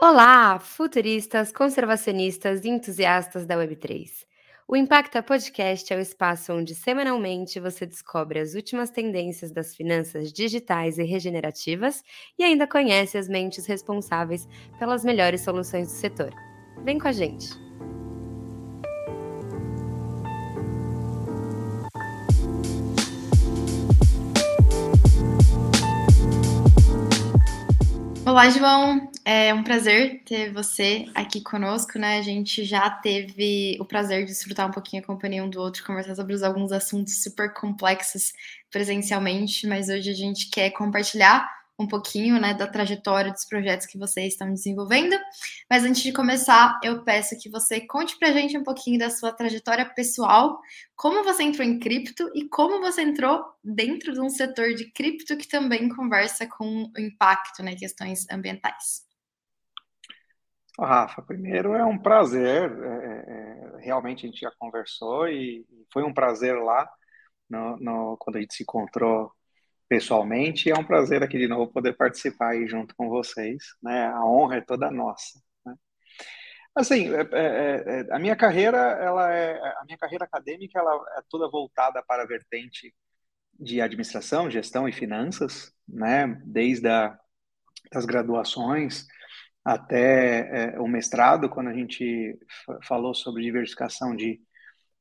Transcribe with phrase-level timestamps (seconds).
[0.00, 4.08] Olá, futuristas, conservacionistas e entusiastas da Web3.
[4.68, 10.32] O Impacta Podcast é o espaço onde semanalmente você descobre as últimas tendências das finanças
[10.32, 12.04] digitais e regenerativas
[12.38, 14.46] e ainda conhece as mentes responsáveis
[14.78, 16.32] pelas melhores soluções do setor.
[16.84, 17.67] Vem com a gente!
[28.28, 29.10] Olá, João.
[29.24, 32.18] É um prazer ter você aqui conosco, né?
[32.18, 35.82] A gente já teve o prazer de desfrutar um pouquinho a companhia um do outro,
[35.82, 38.34] conversar sobre alguns assuntos super complexos
[38.70, 43.96] presencialmente, mas hoje a gente quer compartilhar um pouquinho né, da trajetória dos projetos que
[43.96, 45.16] vocês estão desenvolvendo.
[45.70, 49.10] Mas antes de começar, eu peço que você conte para a gente um pouquinho da
[49.10, 50.60] sua trajetória pessoal,
[50.96, 55.36] como você entrou em cripto e como você entrou dentro de um setor de cripto
[55.36, 59.06] que também conversa com o impacto, né, questões ambientais.
[60.80, 66.14] Rafa, primeiro é um prazer, é, é, realmente a gente já conversou e foi um
[66.14, 66.88] prazer lá
[67.50, 69.32] no, no, quando a gente se encontrou
[69.88, 70.70] pessoalmente.
[70.70, 73.58] É um prazer aqui de novo poder participar aí junto com vocês.
[73.82, 74.06] Né?
[74.06, 75.40] A honra é toda nossa.
[75.64, 75.74] Né?
[76.74, 81.22] Assim, é, é, é, a minha carreira, ela é, a minha carreira acadêmica, ela é
[81.28, 82.94] toda voltada para a vertente
[83.58, 86.40] de administração, gestão e finanças, né?
[86.44, 87.18] Desde a,
[87.92, 89.06] das graduações
[89.64, 92.38] até é, o mestrado, quando a gente
[92.84, 94.40] falou sobre diversificação de,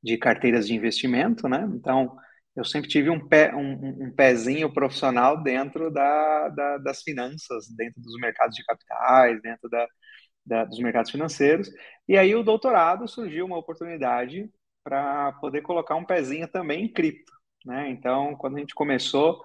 [0.03, 1.69] de carteiras de investimento, né?
[1.73, 2.17] Então,
[2.57, 8.01] eu sempre tive um, pé, um, um pezinho profissional dentro da, da, das finanças, dentro
[8.01, 9.87] dos mercados de capitais, dentro da,
[10.43, 11.69] da, dos mercados financeiros.
[12.07, 14.49] E aí o doutorado surgiu uma oportunidade
[14.83, 17.31] para poder colocar um pezinho também em cripto.
[17.63, 17.89] Né?
[17.91, 19.39] Então, quando a gente começou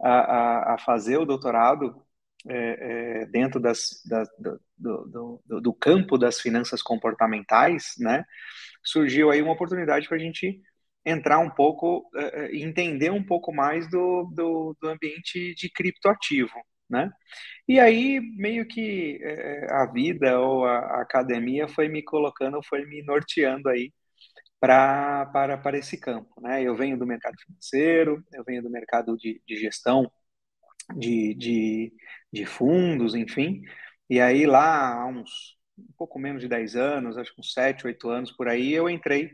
[0.00, 2.02] a, a, a fazer o doutorado
[2.48, 8.24] é, é, dentro das, da, do, do, do, campo das finanças comportamentais, né,
[8.82, 10.62] surgiu aí uma oportunidade para a gente
[11.04, 12.08] entrar um pouco
[12.50, 16.54] e entender um pouco mais do, do, do, ambiente de criptoativo,
[16.88, 17.10] né?
[17.68, 23.02] E aí, meio que uh, a vida ou a, academia foi me colocando, foi me
[23.02, 23.92] norteando aí
[24.60, 25.26] para,
[25.62, 26.62] para esse campo, né?
[26.62, 30.10] Eu venho do mercado financeiro, eu venho do mercado de, de gestão
[30.96, 31.92] de, de,
[32.32, 33.62] de fundos, enfim,
[34.08, 37.86] e aí lá há uns um pouco menos de 10 anos, acho que uns 7,
[37.86, 39.32] 8 anos por aí, eu entrei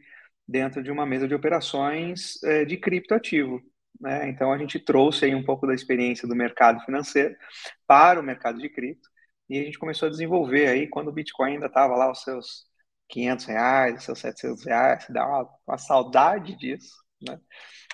[0.51, 3.63] dentro de uma mesa de operações é, de criptoativo.
[4.01, 4.29] Né?
[4.29, 7.37] Então, a gente trouxe aí um pouco da experiência do mercado financeiro
[7.87, 9.09] para o mercado de cripto
[9.49, 12.67] e a gente começou a desenvolver aí, quando o Bitcoin ainda estava lá os seus
[13.09, 17.39] 500 reais, os seus 700 reais, dá uma, uma saudade disso, né?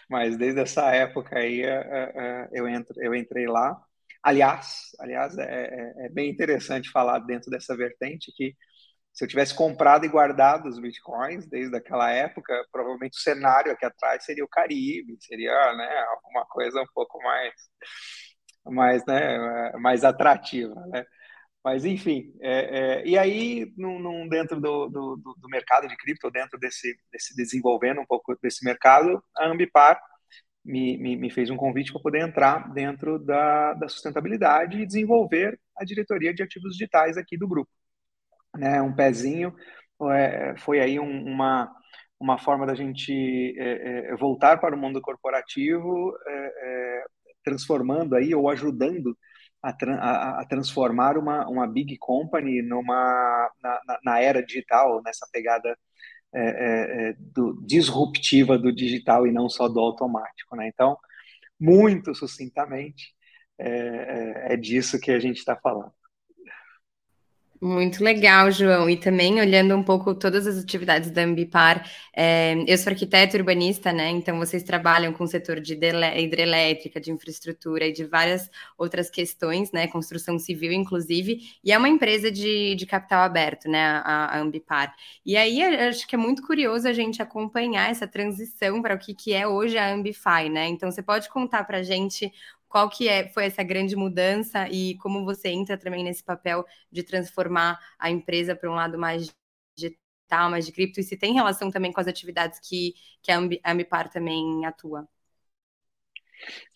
[0.09, 3.77] Mas desde essa época aí é, é, é, eu, entro, eu entrei lá.
[4.23, 8.55] Aliás, aliás é, é, é bem interessante falar dentro dessa vertente que
[9.17, 13.87] se eu tivesse comprado e guardado os bitcoins desde aquela época, provavelmente o cenário aqui
[13.87, 17.55] atrás seria o Caribe, seria né, alguma coisa um pouco mais,
[18.67, 21.03] mais, né, mais atrativa, né?
[21.65, 26.31] Mas, enfim, é, é, e aí, num, num dentro do, do, do, mercado de cripto,
[26.31, 29.99] dentro desse, desse desenvolvendo um pouco desse mercado, a Ambipar
[30.65, 35.59] me, me, me fez um convite para poder entrar dentro da, da sustentabilidade e desenvolver
[35.77, 37.71] a diretoria de ativos digitais aqui do grupo
[38.59, 39.55] né, um pezinho,
[40.13, 41.71] é, foi aí um, uma,
[42.21, 43.13] uma forma da gente
[43.59, 47.05] é, é, voltar para o mundo corporativo, é, é,
[47.45, 49.17] transformando aí ou ajudando
[49.63, 55.77] a, a, a, transformar uma, uma big company numa na, na era digital, nessa pegada
[56.35, 60.69] é, do, disruptiva do digital e não só do automático, né?
[60.69, 60.97] Então,
[61.59, 63.15] muito sucintamente,
[63.59, 65.93] é, é disso que a gente está falando.
[67.61, 68.89] Muito legal, João.
[68.91, 73.93] E também olhando um pouco todas as atividades da Ambipar, é, eu sou arquiteto urbanista,
[73.95, 74.11] né?
[74.11, 79.73] Então vocês trabalham com o setor de hidrelétrica, de infraestrutura e de várias outras questões,
[79.73, 79.87] né?
[79.87, 84.03] Construção civil, inclusive, e é uma empresa de, de capital aberto, né?
[84.05, 84.95] A, a Ambipar.
[85.25, 89.15] E aí acho que é muito curioso a gente acompanhar essa transição para o que,
[89.15, 90.69] que é hoje a Ambify, né?
[90.69, 92.31] Então você pode contar para a gente
[92.69, 97.03] qual que é, foi essa grande mudança e como você entra também nesse papel de
[97.03, 99.33] transformar a empresa para um lado mais
[99.77, 103.39] digital, mais de cripto, e se tem relação também com as atividades que, que a
[103.71, 105.09] Ambipar também atua.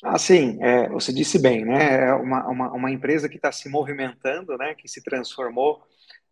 [0.02, 2.06] Ah, sim, é, você disse bem, né?
[2.08, 4.74] É uma, uma, uma empresa que está se movimentando, né?
[4.74, 5.82] Que se transformou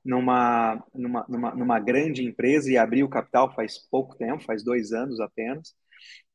[0.05, 5.21] numa, numa, numa, numa grande empresa e abriu capital faz pouco tempo, faz dois anos
[5.21, 5.75] apenas.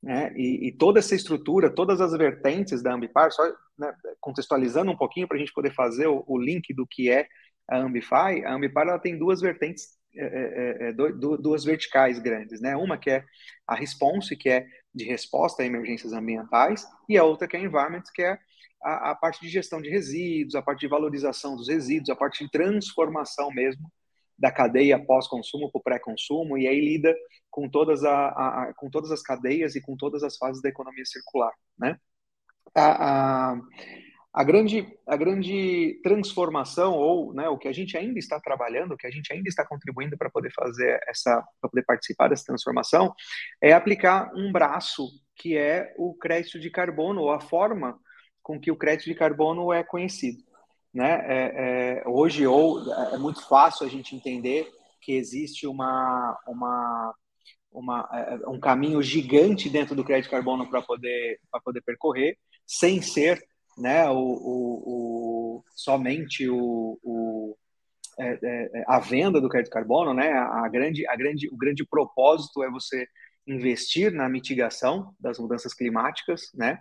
[0.01, 0.33] Né?
[0.36, 3.44] E, e, toda essa estrutura, todas as vertentes da Ambipar, só
[3.77, 7.27] né, contextualizando um pouquinho para a gente poder fazer o, o, link do que é
[7.69, 12.75] a Ambify, a Ambipar ela tem duas vertentes, é, é, é duas verticais grandes, né?
[12.75, 13.24] Uma que é
[13.65, 17.63] a Response, que é de resposta a emergências ambientais, e a outra que é a
[17.63, 18.38] Environment, que é
[18.83, 22.44] a, a parte de gestão de resíduos, a parte de valorização dos resíduos, a parte
[22.44, 23.89] de transformação mesmo
[24.43, 27.15] da cadeia pós-consumo para o pré-consumo, e aí lida
[27.49, 31.05] com todas, a, a, com todas as cadeias e com todas as fases da economia
[31.05, 31.97] circular, né?
[32.75, 33.61] A, a,
[34.33, 38.97] a grande, a grande transformação, ou né, o que a gente ainda está trabalhando, o
[38.97, 43.13] que a gente ainda está contribuindo para poder fazer essa, para poder participar dessa transformação,
[43.61, 45.07] é aplicar um braço
[45.37, 47.97] que é o crédito de carbono, ou a forma
[48.41, 50.43] com que o crédito de carbono é conhecido.
[50.93, 51.23] Né?
[51.25, 57.13] É, é, hoje, ou é muito fácil a gente entender que existe uma, uma,
[57.71, 63.43] uma, é, um caminho gigante dentro do crédito carbono para poder, poder percorrer, sem ser
[63.77, 67.57] né, o, o, o somente o, o
[68.19, 71.83] é, é, é, a venda do crédito carbono, né, a grande, a grande, o grande
[71.83, 73.07] propósito é você
[73.47, 76.79] investir na mitigação das mudanças climáticas, né,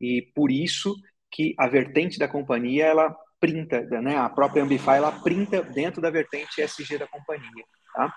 [0.00, 0.94] e por isso
[1.30, 6.08] que a vertente da companhia ela printa, né, a própria Ambify ela printa dentro da
[6.08, 7.64] vertente SG da companhia,
[7.94, 8.14] tá?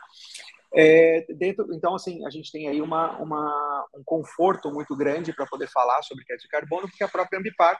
[0.73, 5.45] É, dentro, então, assim, a gente tem aí uma, uma um conforto muito grande para
[5.45, 7.77] poder falar sobre crédito de carbono, porque a própria Ambipar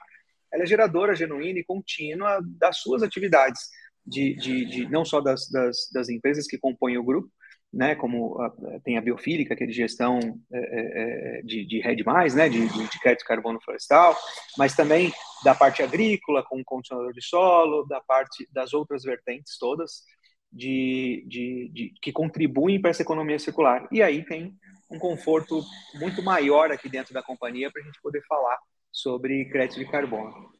[0.52, 3.60] ela é geradora genuína e contínua das suas atividades,
[4.06, 7.30] de, de, de não só das, das, das, empresas que compõem o grupo,
[7.72, 8.50] né, como a,
[8.82, 10.18] tem a biofílica, que é de gestão
[10.52, 12.02] é, é, é de, de RED+,
[12.34, 14.16] né, de, de crédito carbono florestal,
[14.56, 15.12] mas também
[15.44, 20.02] da parte agrícola, com condicionador de solo, da parte das outras vertentes todas,
[20.50, 23.86] de, de, de, que contribuem para essa economia circular.
[23.92, 24.54] E aí tem
[24.90, 25.62] um conforto
[25.94, 28.58] muito maior aqui dentro da companhia para a gente poder falar
[28.90, 30.57] sobre crédito de carbono.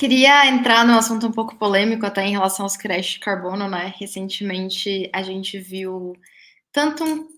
[0.00, 3.92] Queria entrar num assunto um pouco polêmico até em relação aos créditos de carbono, né?
[3.98, 6.14] Recentemente a gente viu
[6.72, 7.28] tanto um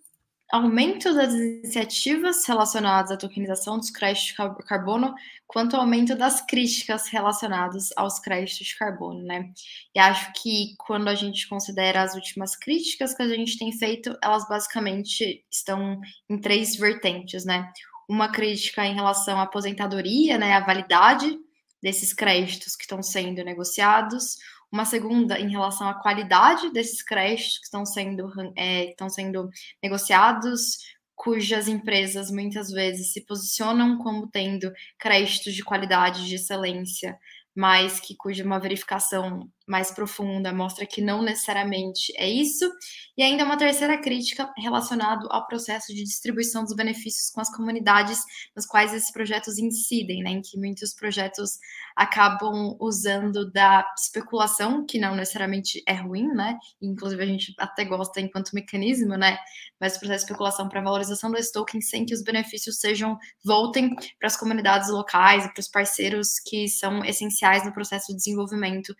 [0.52, 5.12] aumento das iniciativas relacionadas à tokenização dos créditos de carbono,
[5.44, 9.50] quanto aumento das críticas relacionadas aos créditos de carbono, né?
[9.92, 14.16] E acho que quando a gente considera as últimas críticas que a gente tem feito,
[14.22, 16.00] elas basicamente estão
[16.30, 17.72] em três vertentes, né?
[18.08, 21.36] uma crítica em relação à aposentadoria, né, à validade
[21.82, 24.36] desses créditos que estão sendo negociados,
[24.70, 29.50] uma segunda em relação à qualidade desses créditos que estão sendo, é, estão sendo
[29.82, 30.78] negociados,
[31.14, 37.18] cujas empresas muitas vezes se posicionam como tendo créditos de qualidade, de excelência,
[37.54, 42.70] mas que cuja uma verificação mais profunda mostra que não necessariamente é isso.
[43.16, 48.22] E ainda uma terceira crítica relacionada ao processo de distribuição dos benefícios com as comunidades
[48.56, 51.58] nas quais esses projetos incidem, né, em que muitos projetos
[51.94, 56.56] acabam usando da especulação, que não necessariamente é ruim, né?
[56.80, 59.38] Inclusive a gente até gosta enquanto mecanismo, né?
[59.78, 63.94] Mas o processo de especulação para valorização dos tokens sem que os benefícios sejam voltem
[64.18, 68.94] para as comunidades locais e para os parceiros que são essenciais no processo de desenvolvimento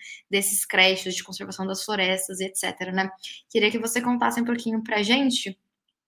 [0.53, 3.11] desses créditos de conservação das florestas e etc, né?
[3.51, 5.59] Queria que você contasse um pouquinho para a gente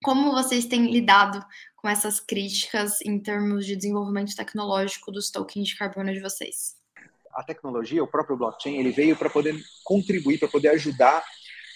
[0.03, 1.43] como vocês têm lidado
[1.75, 6.75] com essas críticas em termos de desenvolvimento tecnológico dos tokens de carbono de vocês?
[7.33, 11.23] A tecnologia, o próprio blockchain, ele veio para poder contribuir, para poder ajudar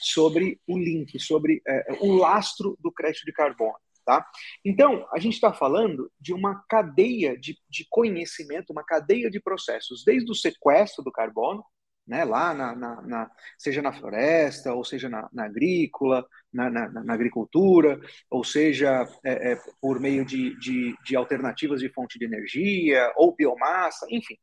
[0.01, 3.75] sobre o link, sobre é, o lastro do crédito de carbono.
[4.05, 4.25] Tá?
[4.63, 10.03] Então, a gente está falando de uma cadeia de, de conhecimento, uma cadeia de processos,
[10.03, 11.63] desde o sequestro do carbono,
[12.09, 18.01] né, lá na, na, na, seja na floresta, ou seja na, na agrícola, na, agricultura,
[18.31, 23.35] ou seja é, é, por meio de, de, de, alternativas de fonte de energia, ou
[23.35, 24.35] biomassa, enfim.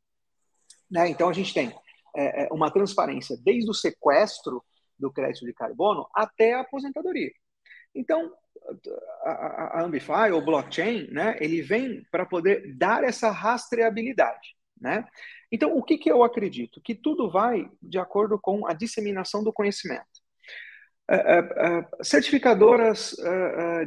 [0.89, 1.09] Né?
[1.09, 1.75] Então a gente tem
[2.15, 4.63] é, é uma transparência desde o sequestro
[4.97, 7.33] do crédito de carbono até a aposentadoria.
[7.93, 8.33] Então,
[9.25, 14.55] a, a Ambify, ou blockchain, né, ele vem para poder dar essa rastreabilidade.
[14.81, 15.05] Né?
[15.57, 16.83] Então, o que, que eu acredito?
[16.83, 20.05] Que tudo vai de acordo com a disseminação do conhecimento.
[21.11, 23.17] Uh, uh, uh, certificadoras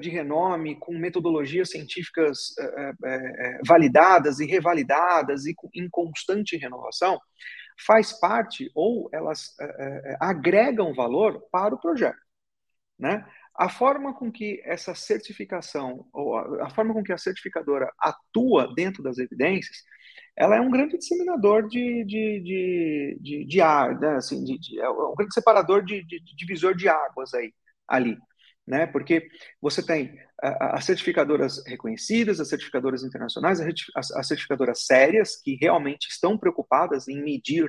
[0.01, 2.55] de renome, com metodologias científicas
[3.67, 7.19] validadas e revalidadas e em constante renovação,
[7.85, 9.55] faz parte ou elas
[10.19, 12.17] agregam valor para o projeto.
[12.97, 13.23] Né?
[13.59, 18.73] A forma com que essa certificação, ou a, a forma com que a certificadora atua
[18.73, 19.83] dentro das evidências,
[20.33, 24.15] ela é um grande disseminador de, de, de, de, de ar, né?
[24.15, 27.53] assim, de, de, é um grande separador de, de, de divisor de águas aí,
[27.85, 28.17] ali.
[28.65, 28.87] Né?
[28.87, 29.27] Porque
[29.61, 33.59] você tem as certificadoras reconhecidas, as certificadoras internacionais,
[33.93, 37.67] as certificadoras sérias, que realmente estão preocupadas em medir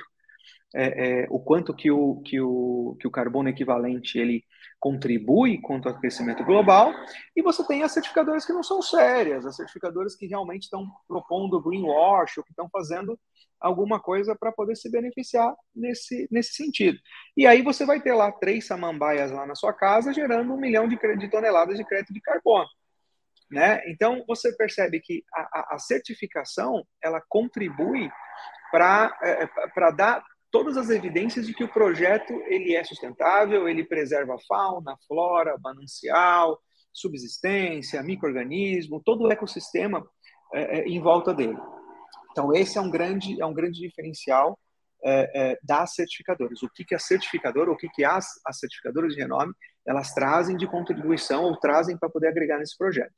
[0.72, 4.44] é, é, o quanto que o, que, o, que o carbono equivalente ele
[4.80, 6.92] contribui contra o aquecimento global,
[7.36, 11.60] e você tem as certificadoras que não são sérias, as certificadoras que realmente estão propondo
[11.60, 13.18] greenwash, ou que estão fazendo
[13.60, 16.98] alguma coisa para poder se beneficiar nesse, nesse sentido.
[17.36, 20.88] E aí você vai ter lá três samambaias lá na sua casa, gerando um milhão
[20.88, 22.68] de, de toneladas de crédito de carbono.
[23.50, 23.82] Né?
[23.90, 28.10] Então você percebe que a, a certificação ela contribui
[28.70, 34.34] para é, dar todas as evidências de que o projeto ele é sustentável, ele preserva
[34.34, 36.60] a fauna, a flora, manancial,
[36.92, 40.04] subsistência, microorganismo, todo o ecossistema
[40.52, 41.58] é, é, em volta dele.
[42.32, 44.58] Então esse é um grande é um grande diferencial
[45.02, 46.62] é, é das certificadoras.
[46.62, 49.52] O que que a certificadora, o que que as, as certificadoras de renome
[49.86, 53.14] elas trazem de contribuição ou trazem para poder agregar nesse projeto.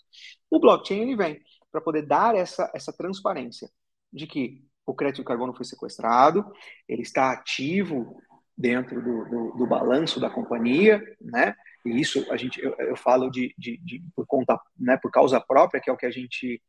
[0.49, 1.41] O blockchain ele vem
[1.73, 3.69] para poder dar essa essa transparência
[4.13, 6.45] de que o crédito de carbono foi sequestrado,
[6.89, 8.21] ele está ativo
[8.57, 11.55] dentro do, do, do balanço da companhia, né?
[11.85, 14.97] E isso a gente eu, eu falo de, de, de, por conta, né?
[15.01, 16.63] Por causa própria, que é o que a gente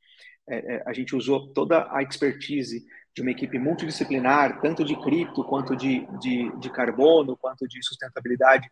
[0.48, 2.84] é, é, a gente usou toda a expertise
[3.16, 8.68] de uma equipe multidisciplinar, tanto de cripto quanto de, de, de carbono, quanto de sustentabilidade,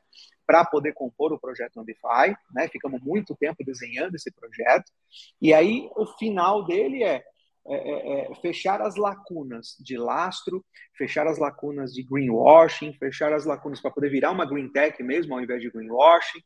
[0.45, 2.67] para poder compor o projeto Ambify, né?
[2.67, 4.91] Ficamos muito tempo desenhando esse projeto.
[5.39, 7.24] E aí o final dele é
[7.68, 10.65] é, é, é, fechar as lacunas de lastro,
[10.98, 15.36] fechar as lacunas de greenwashing, fechar as lacunas para poder virar uma green tech mesmo,
[15.36, 16.41] ao invés de greenwashing,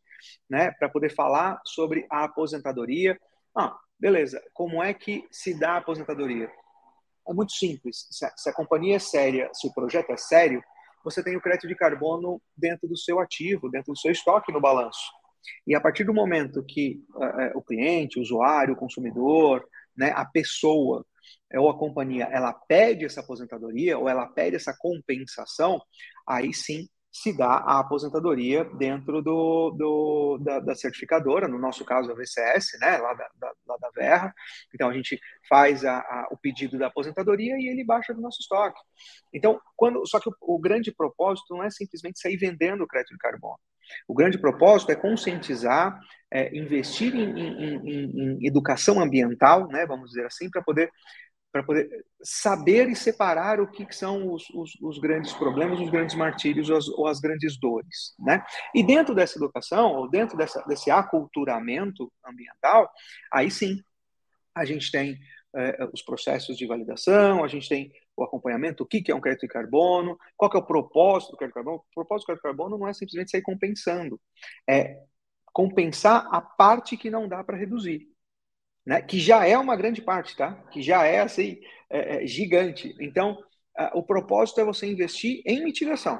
[0.49, 3.17] né, para poder falar sobre a aposentadoria.
[3.55, 6.51] Ah, beleza, como é que se dá a aposentadoria?
[7.27, 8.07] É muito simples.
[8.11, 10.61] Se a, se a companhia é séria, se o projeto é sério,
[11.03, 14.59] você tem o crédito de carbono dentro do seu ativo, dentro do seu estoque no
[14.59, 15.11] balanço.
[15.65, 19.65] E a partir do momento que uh, o cliente, o usuário, o consumidor,
[19.97, 21.05] né, a pessoa
[21.51, 25.81] é, ou a companhia ela pede essa aposentadoria ou ela pede essa compensação,
[26.27, 32.11] aí sim se dá a aposentadoria dentro do, do da, da, certificadora, no nosso caso
[32.11, 34.33] a VCS, né, lá da, da, lá da Verra.
[34.73, 38.41] Então a gente faz a, a, o pedido da aposentadoria e ele baixa do nosso
[38.41, 38.77] estoque.
[39.33, 43.13] Então, quando, só que o, o grande propósito não é simplesmente sair vendendo o crédito
[43.13, 43.59] de carbono.
[44.07, 45.99] O grande propósito é conscientizar,
[46.31, 50.89] é, investir em, em, em, em, educação ambiental, né, vamos dizer assim, para poder,
[51.65, 51.89] poder
[52.21, 56.69] saber e separar o que, que são os, os, os, grandes problemas, os grandes martírios
[56.69, 58.13] ou as, ou as, grandes dores.
[58.19, 58.43] Né?
[58.73, 62.89] E dentro dessa educação, ou dentro dessa, desse aculturamento ambiental,
[63.31, 63.81] aí sim
[64.53, 65.17] a gente tem
[65.55, 69.21] é, os processos de validação, a gente tem o acompanhamento, o que, que é um
[69.21, 71.77] crédito de carbono, qual que é o propósito do crédito de carbono.
[71.77, 74.19] O propósito do crédito de carbono não é simplesmente sair compensando,
[74.67, 75.01] é
[75.53, 78.07] compensar a parte que não dá para reduzir.
[78.85, 79.01] Né?
[79.01, 80.53] Que já é uma grande parte, tá?
[80.71, 82.95] Que já é assim, é, é, gigante.
[82.99, 83.37] Então,
[83.75, 86.19] a, o propósito é você investir em mitigação.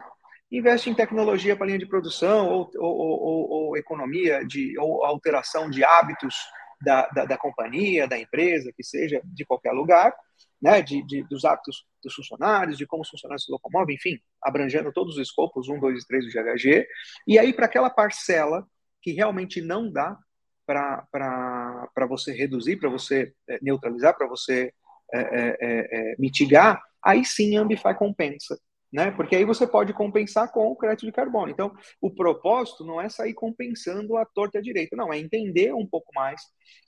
[0.51, 5.69] Investe em tecnologia para linha de produção ou, ou, ou, ou economia de, ou alteração
[5.69, 6.35] de hábitos
[6.81, 10.13] da, da, da, companhia, da empresa, que seja de qualquer lugar,
[10.61, 14.91] né, de, de, dos hábitos dos funcionários, de como os funcionários se locomovem, enfim, abrangendo
[14.91, 16.87] todos os escopos, 1, 2 e 3 do GHG,
[17.27, 18.65] e aí para aquela parcela
[19.01, 20.17] que realmente não dá
[20.65, 24.73] para você reduzir, para você é, neutralizar, para você
[25.13, 28.59] é, é, é, é, mitigar, aí sim a Ambify compensa
[28.91, 29.11] né?
[29.11, 31.51] Porque aí você pode compensar com o crédito de carbono.
[31.51, 35.85] Então, o propósito não é sair compensando a torta e direita, não, é entender um
[35.85, 36.41] pouco mais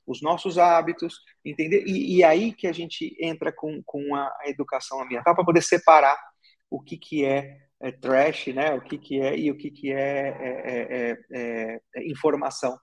[0.06, 5.02] os nossos hábitos, entender, e, e aí que a gente entra com, com a educação
[5.02, 6.18] ambiental para poder separar
[6.70, 8.74] o que, que é, é, trash, né?
[8.74, 12.78] O que, que é e o que, que é, é, é, é informação.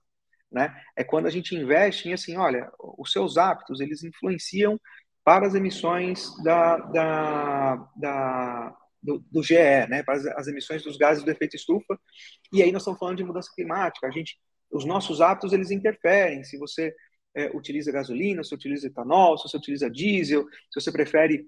[0.51, 0.73] Né?
[0.95, 4.79] É quando a gente investe em assim, olha, os seus hábitos eles influenciam
[5.23, 9.53] para as emissões da, da, da, do, do GE,
[9.87, 11.99] né, para as, as, emissões dos gases do efeito estufa.
[12.51, 14.07] E aí nós estamos falando de mudança climática.
[14.07, 14.37] A gente,
[14.71, 16.43] os nossos hábitos eles interferem.
[16.43, 16.93] Se você
[17.35, 21.45] é, utiliza gasolina, se utiliza etanol, se você utiliza diesel, se você prefere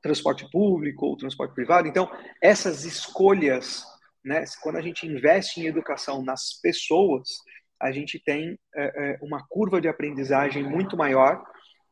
[0.00, 1.88] transporte público ou transporte privado.
[1.88, 2.08] Então,
[2.40, 3.84] essas escolhas,
[4.24, 7.28] né, quando a gente investe em educação nas pessoas,
[7.80, 11.44] a gente tem é, é uma curva de aprendizagem muito maior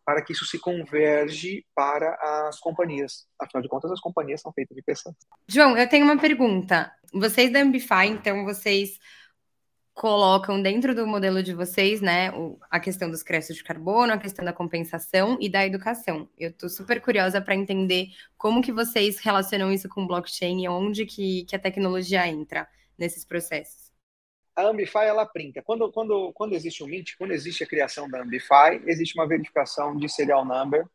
[0.04, 2.14] para que isso se converge para
[2.48, 3.26] as companhias.
[3.40, 5.14] Afinal de contas, as companhias são feitas de pessoas.
[5.48, 6.92] João, eu tenho uma pergunta.
[7.12, 8.98] Vocês da Ambify, então, vocês
[9.94, 12.32] colocam dentro do modelo de vocês, né,
[12.68, 16.28] a questão dos créditos de carbono, a questão da compensação e da educação.
[16.36, 21.06] Eu estou super curiosa para entender como que vocês relacionam isso com blockchain e onde
[21.06, 22.68] que, que a tecnologia entra
[22.98, 23.83] nesses processos
[24.56, 25.62] a Ambify ela printa.
[25.62, 29.96] Quando, quando, quando existe o Mint, quando existe a criação da Ambify, existe uma verificação
[29.96, 30.86] de serial number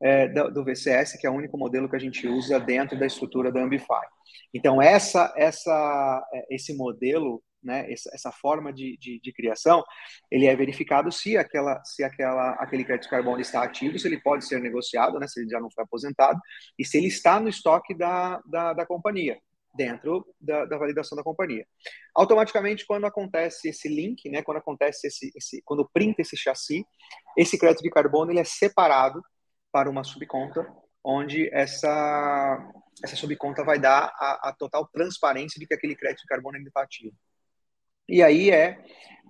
[0.00, 3.06] é, do, do, VCS, que é o único modelo que a gente usa dentro da
[3.06, 4.04] estrutura da Ambify.
[4.52, 9.84] Então, essa, essa, é, esse modelo, né, essa, essa forma de, de, de, criação,
[10.30, 14.44] ele é verificado se, aquela, se aquela, aquele crédito carbono está ativo, se ele pode
[14.44, 16.38] ser negociado, né, se ele já não foi aposentado,
[16.78, 19.38] e se ele está no estoque da, da, da companhia
[19.74, 21.66] dentro da, da, validação da companhia.
[22.14, 26.86] Automaticamente, quando acontece esse link, né, quando acontece esse, esse, quando printa esse chassi,
[27.36, 29.20] esse crédito de carbono ele é separado
[29.72, 30.66] para uma subconta,
[31.02, 36.28] onde essa essa subconta vai dar a, a total transparência de que aquele crédito de
[36.28, 37.14] carbono ainda está ativo.
[38.08, 38.78] E aí é,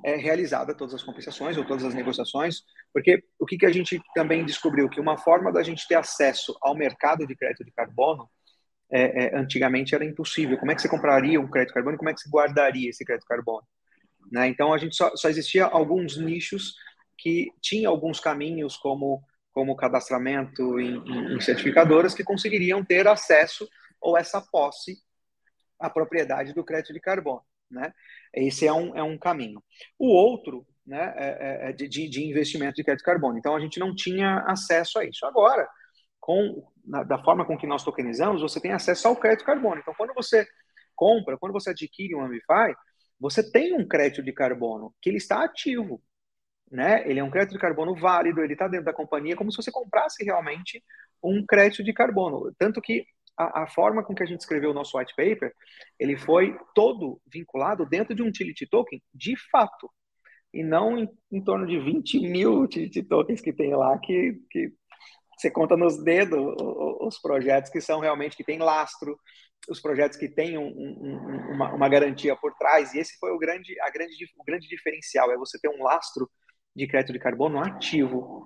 [0.04, 4.00] é realizada todas as compensações ou todas as negociações, porque o que, que a gente
[4.14, 4.88] também descobriu?
[4.88, 8.28] Que uma forma da gente ter acesso ao mercado de crédito de carbono
[8.90, 10.58] é, é, antigamente era impossível.
[10.58, 11.96] Como é que você compraria um crédito carbono?
[11.96, 13.66] Como é que você guardaria esse crédito carbono?
[14.30, 14.48] Né?
[14.48, 16.74] Então a gente só, só existia alguns nichos
[17.16, 19.22] que tinham alguns caminhos como
[19.54, 23.68] como cadastramento em, em, em certificadoras que conseguiriam ter acesso
[24.00, 24.98] ou essa posse
[25.78, 27.40] à propriedade do crédito de carbono.
[27.70, 27.94] Né?
[28.34, 29.62] Esse é um, é um caminho.
[29.96, 33.38] O outro né, é, é, é de, de investimento de crédito carbono.
[33.38, 35.24] Então, a gente não tinha acesso a isso.
[35.24, 35.68] Agora,
[36.20, 39.80] com, na, da forma com que nós tokenizamos, você tem acesso ao crédito carbono.
[39.80, 40.46] Então, quando você
[40.94, 42.74] compra, quando você adquire um Ambify,
[43.18, 46.02] você tem um crédito de carbono que ele está ativo
[46.70, 47.08] né?
[47.08, 49.70] Ele é um crédito de carbono válido, ele está dentro da companhia como se você
[49.70, 50.82] comprasse realmente
[51.22, 52.52] um crédito de carbono.
[52.58, 55.52] Tanto que a, a, forma com que a gente escreveu o nosso white paper,
[55.98, 59.90] ele foi todo vinculado dentro de um utility token de fato,
[60.52, 64.72] e não em, em torno de 20 mil utility tokens que tem lá, que, que
[65.36, 66.54] você conta nos dedos
[67.00, 69.18] os projetos que são realmente, que tem lastro,
[69.68, 73.38] os projetos que têm um, um, uma, uma, garantia por trás, e esse foi o
[73.38, 76.30] grande, a grande, o grande diferencial, é você ter um lastro
[76.74, 78.44] de crédito de carbono ativo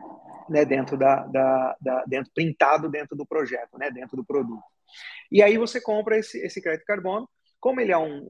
[0.49, 4.63] né, dentro da, da, da, dentro printado dentro do projeto, né, dentro do produto.
[5.31, 7.29] E aí você compra esse, esse crédito de carbono,
[7.61, 8.27] como ele é um,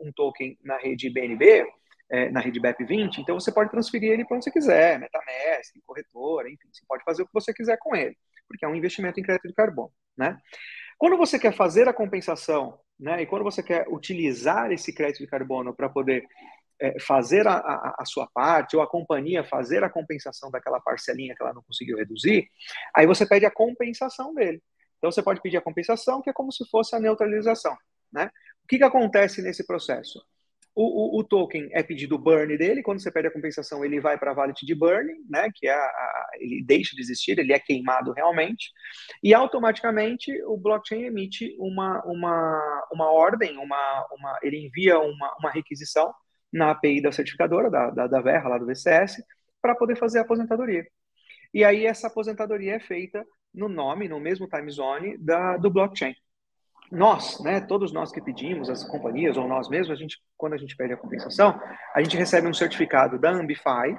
[0.00, 1.66] um token na rede BNB,
[2.10, 6.48] é, na rede BEP20, então você pode transferir ele para onde você quiser, MetaMask, corretora,
[6.48, 9.22] enfim, você pode fazer o que você quiser com ele, porque é um investimento em
[9.22, 10.38] crédito de carbono, né?
[10.96, 15.28] Quando você quer fazer a compensação, né, e quando você quer utilizar esse crédito de
[15.28, 16.26] carbono para poder
[16.80, 21.34] é, fazer a, a, a, sua parte, ou a companhia fazer a compensação daquela parcelinha
[21.36, 22.48] que ela não conseguiu reduzir,
[22.94, 24.60] aí você pede a compensação dele.
[24.98, 27.76] Então você pode pedir a compensação, que é como se fosse a neutralização.
[28.12, 28.30] Né?
[28.64, 30.20] O que, que acontece nesse processo?
[30.80, 34.16] O, o, o, token é pedido burn dele, quando você pede a compensação, ele vai
[34.16, 37.58] para a wallet de burning, né, que é a, ele deixa de existir, ele é
[37.58, 38.70] queimado realmente,
[39.20, 45.50] e automaticamente o blockchain emite uma, uma, uma ordem, uma, uma, ele envia uma, uma
[45.50, 46.14] requisição
[46.52, 49.20] na API da certificadora, da, da, da Verra, lá do VCS,
[49.60, 50.86] para poder fazer a aposentadoria.
[51.52, 56.14] E aí essa aposentadoria é feita no nome, no mesmo time zone da, do blockchain.
[56.90, 60.56] Nós, né, todos nós que pedimos, as companhias ou nós mesmos, a gente, quando a
[60.56, 61.60] gente pede a compensação,
[61.94, 63.96] a gente recebe um certificado da Ambify,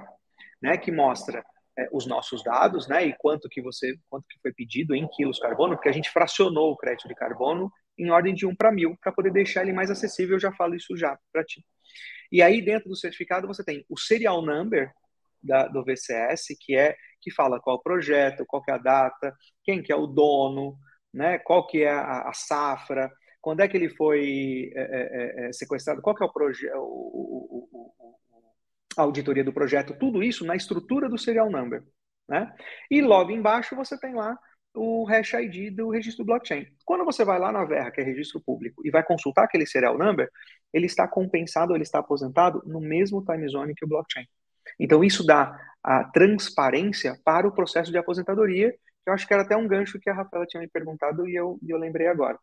[0.61, 1.43] né, que mostra
[1.77, 5.39] é, os nossos dados, né, e quanto que você, quanto que foi pedido em quilos
[5.39, 8.97] carbono, porque a gente fracionou o crédito de carbono em ordem de 1 para mil,
[9.01, 11.63] para poder deixar ele mais acessível, eu já falo isso já para ti.
[12.31, 14.91] E aí, dentro do certificado, você tem o serial number
[15.43, 19.91] da, do VCS, que é que fala qual projeto, qual é a data, quem que
[19.91, 20.77] é o dono,
[21.13, 25.49] né, qual que é a, a safra, quando é que ele foi é, é, é,
[25.49, 26.73] é sequestrado, qual que é o projeto,
[28.97, 31.83] a auditoria do projeto, tudo isso na estrutura do serial number.
[32.27, 32.51] Né?
[32.91, 34.37] E logo embaixo você tem lá
[34.75, 36.67] o hash ID do registro blockchain.
[36.85, 39.97] Quando você vai lá na Verra, que é registro público, e vai consultar aquele serial
[39.97, 40.29] number,
[40.71, 44.27] ele está compensado, ele está aposentado no mesmo time zone que o blockchain.
[44.79, 48.73] Então isso dá a transparência para o processo de aposentadoria,
[49.09, 51.59] eu acho que era até um gancho que a Rafaela tinha me perguntado e eu,
[51.67, 52.37] eu lembrei agora.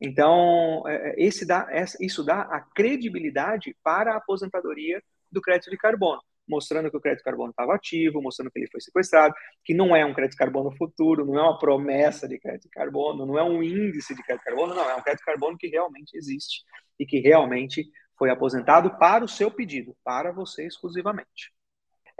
[0.00, 1.66] Então, é, é, esse dá,
[2.00, 7.22] isso dá a credibilidade para a aposentadoria do crédito de carbono mostrando que o crédito
[7.22, 11.26] carbono estava ativo, mostrando que ele foi sequestrado, que não é um crédito carbono futuro,
[11.26, 14.88] não é uma promessa de crédito carbono, não é um índice de crédito carbono, não,
[14.88, 16.64] é um crédito carbono que realmente existe
[16.98, 17.84] e que realmente
[18.18, 21.52] foi aposentado para o seu pedido, para você exclusivamente.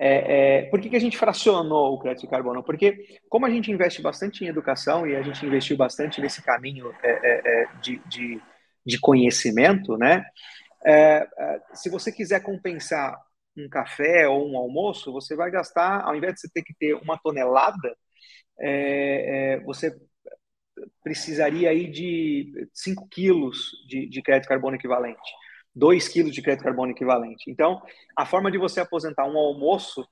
[0.01, 2.63] É, é, por que, que a gente fracionou o crédito de carbono?
[2.63, 6.95] Porque, como a gente investe bastante em educação e a gente investiu bastante nesse caminho
[7.03, 8.41] é, é, é de, de,
[8.87, 10.25] de, conhecimento, né?
[10.87, 11.27] É,
[11.75, 13.19] se você quiser compensar
[13.57, 16.95] um café ou um almoço, você vai gastar, ao invés de você ter que ter
[16.95, 17.97] uma tonelada,
[19.65, 19.93] você
[21.03, 25.19] precisaria aí de 5 quilos de, de crédito carbono equivalente,
[25.79, 27.51] 2 quilos de crédito carbono equivalente.
[27.51, 27.81] Então,
[28.17, 30.07] a forma de você aposentar um almoço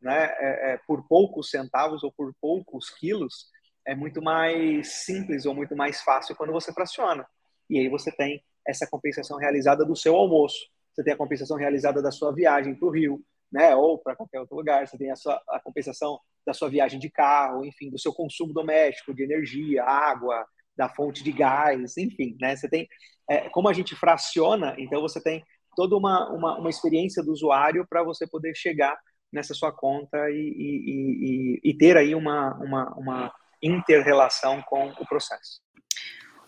[0.00, 3.46] né, é, é, por poucos centavos ou por poucos quilos
[3.86, 7.26] é muito mais simples ou muito mais fácil quando você fraciona.
[7.70, 10.58] E aí você tem essa compensação realizada do seu almoço,
[10.92, 14.40] você tem a compensação realizada da sua viagem para o Rio, né, ou para qualquer
[14.40, 17.98] outro lugar, você tem a, sua, a compensação da sua viagem de carro, enfim, do
[17.98, 20.44] seu consumo doméstico, de energia, água,
[20.76, 22.88] da fonte de gás, enfim, né, você tem,
[23.28, 27.86] é, como a gente fraciona, então você tem toda uma, uma, uma experiência do usuário
[27.88, 28.96] para você poder chegar
[29.32, 35.06] nessa sua conta e, e, e, e ter aí uma, uma, uma inter-relação com o
[35.06, 35.60] processo.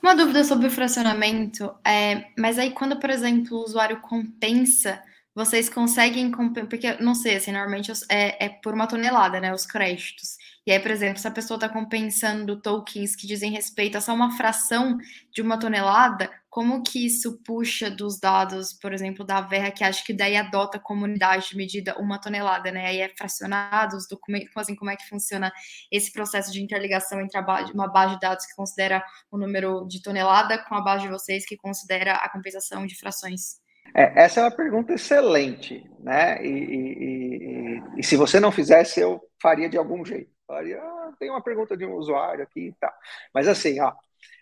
[0.03, 5.03] Uma dúvida sobre o fracionamento é, mas aí quando, por exemplo, o usuário compensa,
[5.39, 6.33] vocês conseguem
[6.69, 10.37] porque não sei, assim, normalmente é, é por uma tonelada, né, os créditos.
[10.67, 14.13] E aí, por exemplo, se a pessoa está compensando tokens que dizem respeito a só
[14.13, 14.99] uma fração
[15.33, 20.05] de uma tonelada, como que isso puxa dos dados, por exemplo, da Verra, que acho
[20.05, 22.87] que daí adota a comunidade de medida uma tonelada, né?
[22.87, 25.53] Aí é fracionado os documentos, assim, como é que funciona
[25.89, 30.03] esse processo de interligação entre base, uma base de dados que considera o número de
[30.03, 33.68] tonelada com a base de vocês que considera a compensação de frações?
[33.95, 36.45] É, essa é uma pergunta excelente, né?
[36.45, 40.31] E, e, e, e, se você não fizesse, eu faria de algum jeito.
[40.47, 42.93] Faria, ah, tem uma pergunta de um usuário aqui e tal.
[43.35, 43.93] Mas assim, ó,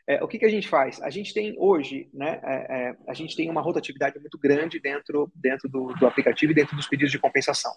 [0.09, 1.03] é, o que, que a gente faz?
[1.03, 5.31] A gente tem hoje, né, é, é, a gente tem uma rotatividade muito grande dentro,
[5.35, 7.73] dentro do, do aplicativo e dentro dos pedidos de compensação,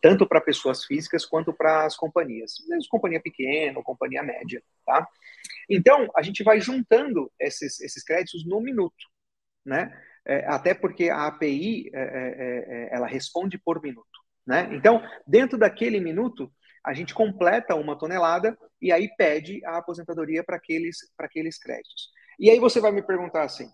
[0.00, 5.06] tanto para pessoas físicas quanto para as companhias, mesmo companhia pequena ou companhia média, tá?
[5.68, 9.04] Então, a gente vai juntando esses, esses créditos no minuto,
[9.64, 9.94] né?
[10.26, 14.06] É, até porque a API, é, é, ela responde por minuto,
[14.46, 14.68] né?
[14.72, 16.50] Então, dentro daquele minuto,
[16.84, 22.08] a gente completa uma tonelada e aí pede a aposentadoria para aqueles, aqueles créditos.
[22.38, 23.68] E aí você vai me perguntar assim,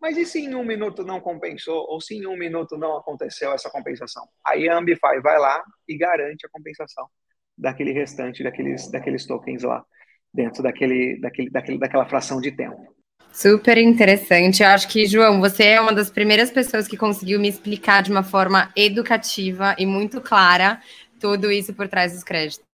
[0.00, 3.52] mas e se em um minuto não compensou, ou se em um minuto não aconteceu
[3.52, 4.26] essa compensação?
[4.46, 7.08] Aí a Ambify vai lá e garante a compensação
[7.56, 9.84] daquele restante, daqueles, daqueles tokens lá,
[10.32, 12.93] dentro daquele, daquele, daquele, daquela fração de tempo.
[13.34, 14.62] Super interessante.
[14.62, 18.12] Eu acho que, João, você é uma das primeiras pessoas que conseguiu me explicar de
[18.12, 20.80] uma forma educativa e muito clara
[21.18, 22.73] tudo isso por trás dos créditos.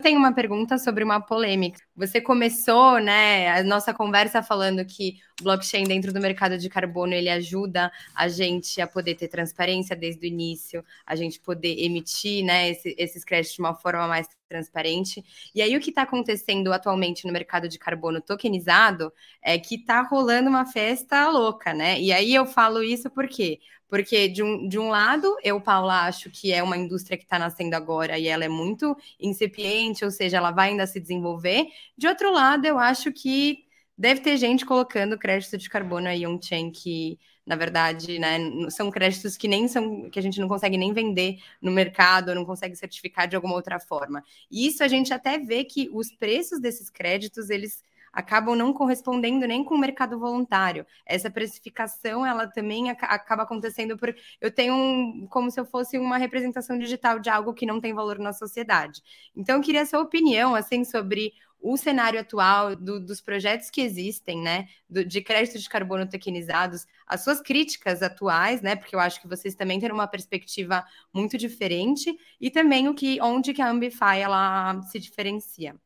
[0.00, 1.80] Tenho uma pergunta sobre uma polêmica.
[1.94, 7.12] Você começou, né, a nossa conversa falando que o blockchain dentro do mercado de carbono
[7.12, 12.44] ele ajuda a gente a poder ter transparência desde o início, a gente poder emitir,
[12.44, 15.22] né, esse, esses créditos de uma forma mais transparente.
[15.54, 20.00] E aí o que está acontecendo atualmente no mercado de carbono tokenizado é que está
[20.02, 22.00] rolando uma festa louca, né?
[22.00, 26.30] E aí eu falo isso porque porque, de um, de um lado, eu, Paula, acho
[26.30, 30.36] que é uma indústria que está nascendo agora e ela é muito incipiente, ou seja,
[30.36, 31.66] ela vai ainda se desenvolver.
[31.98, 33.64] De outro lado, eu acho que
[33.98, 38.38] deve ter gente colocando crédito de carbono aí on-chain que, na verdade, né,
[38.70, 42.44] são créditos que nem são, que a gente não consegue nem vender no mercado, não
[42.44, 44.22] consegue certificar de alguma outra forma.
[44.50, 49.46] E isso a gente até vê que os preços desses créditos, eles acabam não correspondendo
[49.46, 50.86] nem com o mercado voluntário.
[51.06, 56.16] Essa precificação, ela também acaba acontecendo por eu tenho um, como se eu fosse uma
[56.16, 59.02] representação digital de algo que não tem valor na sociedade.
[59.34, 63.82] Então, eu queria a sua opinião, assim, sobre o cenário atual do, dos projetos que
[63.82, 69.00] existem, né, do, de crédito de carbono tokenizados, as suas críticas atuais, né, porque eu
[69.00, 73.60] acho que vocês também têm uma perspectiva muito diferente, e também o que, onde que
[73.60, 75.76] a Ambify ela se diferencia.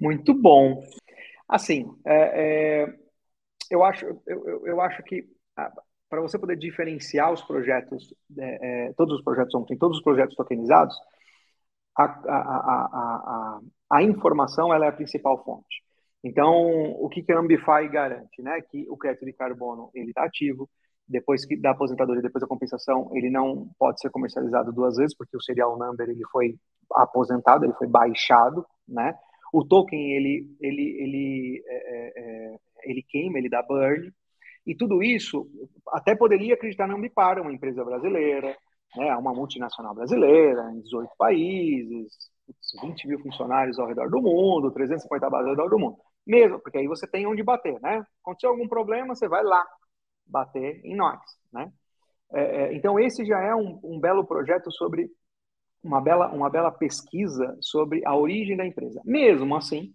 [0.00, 0.82] Muito bom.
[1.46, 2.94] Assim, é, é,
[3.70, 5.70] eu, acho, eu, eu acho que ah,
[6.08, 10.34] para você poder diferenciar os projetos, é, é, todos os projetos ontem, todos os projetos
[10.34, 10.96] tokenizados,
[11.96, 13.60] a, a, a,
[13.90, 15.82] a, informação ela é a principal fonte.
[16.24, 16.52] Então,
[16.98, 18.40] o que, que a Ambify garante?
[18.42, 18.60] Né?
[18.62, 20.68] Que o crédito de carbono ele está ativo,
[21.06, 25.36] depois que da aposentadoria, depois da compensação, ele não pode ser comercializado duas vezes, porque
[25.36, 26.56] o serial number ele foi
[26.92, 29.14] aposentado, ele foi baixado, né?
[29.52, 34.12] O token ele ele ele é, é, é, ele queima, ele dá burn
[34.66, 35.48] e tudo isso
[35.88, 38.56] até poderia acreditar na Ambipar, uma empresa brasileira,
[38.96, 42.30] né, uma multinacional brasileira em 18 países,
[42.82, 45.96] 20 mil funcionários ao redor do mundo, 350 bases ao redor do mundo.
[46.26, 48.04] Mesmo, porque aí você tem onde bater, né?
[48.22, 49.64] Aconteceu algum problema, você vai lá
[50.26, 51.18] bater em nós,
[51.52, 51.72] né?
[52.32, 55.10] É, é então esse já é um, um belo projeto sobre
[55.82, 59.00] uma bela, uma bela pesquisa sobre a origem da empresa.
[59.04, 59.94] Mesmo assim,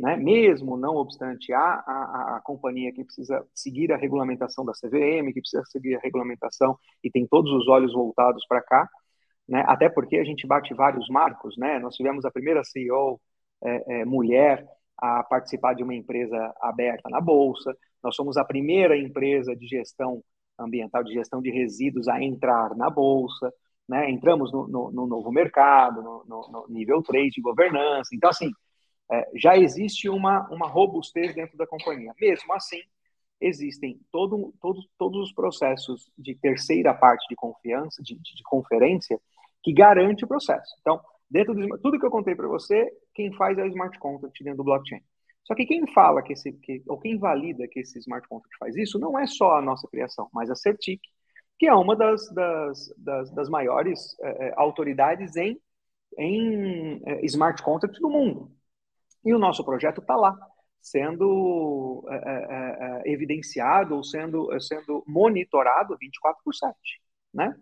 [0.00, 5.32] né, mesmo não obstante a, a, a companhia que precisa seguir a regulamentação da CVM,
[5.32, 8.88] que precisa seguir a regulamentação e tem todos os olhos voltados para cá,
[9.48, 13.20] né, até porque a gente bate vários marcos, né, nós tivemos a primeira CEO
[13.62, 18.96] é, é, mulher a participar de uma empresa aberta na Bolsa, nós somos a primeira
[18.96, 20.22] empresa de gestão
[20.58, 23.52] ambiental, de gestão de resíduos a entrar na Bolsa,
[23.90, 24.08] né?
[24.08, 28.14] Entramos no, no, no novo mercado, no, no, nível 3 de governança.
[28.14, 28.52] Então, assim,
[29.10, 32.14] é, já existe uma, uma robustez dentro da companhia.
[32.20, 32.80] Mesmo assim,
[33.40, 39.20] existem todo, todo, todos os processos de terceira parte de confiança, de, de, de conferência,
[39.60, 40.72] que garante o processo.
[40.80, 44.44] Então, dentro de tudo que eu contei para você, quem faz é o smart contract
[44.44, 45.02] dentro do blockchain.
[45.42, 48.76] Só que quem fala que esse, que, ou quem valida que esse smart contract faz
[48.76, 51.00] isso, não é só a nossa criação, mas a Certic,
[51.60, 55.60] que é uma das, das, das, das maiores é, autoridades em,
[56.16, 58.50] em é, smart contract do mundo.
[59.22, 60.34] E o nosso projeto está lá,
[60.80, 66.74] sendo é, evidenciado ou sendo, sendo monitorado 24 por 7,
[67.34, 67.54] né?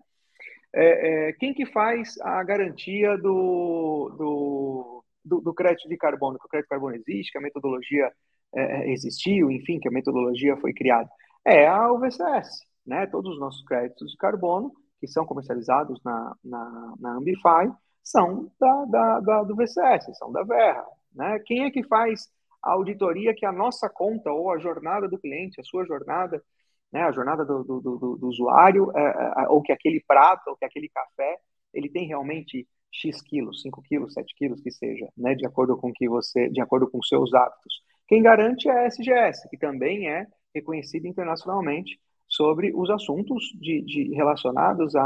[0.72, 6.38] É, é, quem que faz a garantia do, do, do, do, crédito de carbono?
[6.38, 8.12] Que o crédito de carbono existe, que a metodologia
[8.54, 11.10] é, existiu, enfim, que a metodologia foi criada?
[11.44, 13.06] É a UVCS, né?
[13.06, 17.70] Todos os nossos créditos de carbono que são comercializados na, na, na Ambify
[18.02, 20.84] são da, da, da, do VCS, são da Verra.
[21.14, 21.38] Né?
[21.40, 22.28] Quem é que faz
[22.62, 26.42] a auditoria que a nossa conta ou a jornada do cliente, a sua jornada,
[26.90, 30.56] né, a jornada do, do, do, do usuário, é, é, ou que aquele prato, ou
[30.56, 31.38] que aquele café,
[31.72, 35.92] ele tem realmente X quilos, 5 quilos, 7 quilos, que seja, né, de acordo com
[35.92, 37.82] que você, de acordo com seus hábitos.
[38.08, 42.00] Quem garante é a SGS, que também é reconhecida internacionalmente
[42.38, 45.02] sobre os assuntos de, de relacionados à,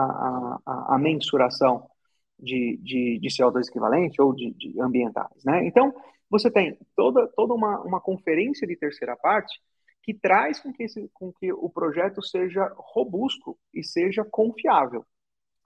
[0.66, 1.88] à, à mensuração
[2.38, 5.42] de, de, de, CO2 equivalente ou de, de ambientais.
[5.42, 5.66] Né?
[5.66, 5.94] Então,
[6.28, 9.58] você tem toda, toda uma, uma conferência de terceira parte
[10.02, 15.02] que traz com que, esse, com que o projeto seja robusto e seja confiável.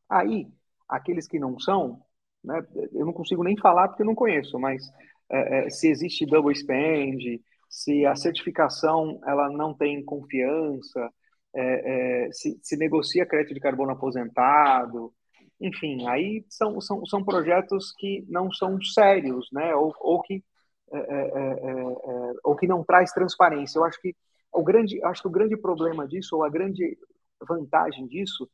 [0.08, 0.46] Aí,
[0.88, 2.00] aqueles que não são,
[2.44, 4.88] né, eu não consigo nem falar porque eu não conheço, mas
[5.28, 11.10] é, é, se existe double spend, se a certificação ela não tem confiança,
[11.56, 15.12] é, é, se, se, negocia crédito de carbono aposentado,
[15.60, 19.74] enfim, aí são, são, são projetos que não são sérios, né?
[19.74, 20.44] Ou, ou que
[20.92, 23.78] é, é, é, ou que não traz transparência.
[23.78, 24.14] Eu acho que
[24.52, 26.96] o grande, acho que o grande problema disso, ou a grande
[27.46, 28.48] vantagem disso,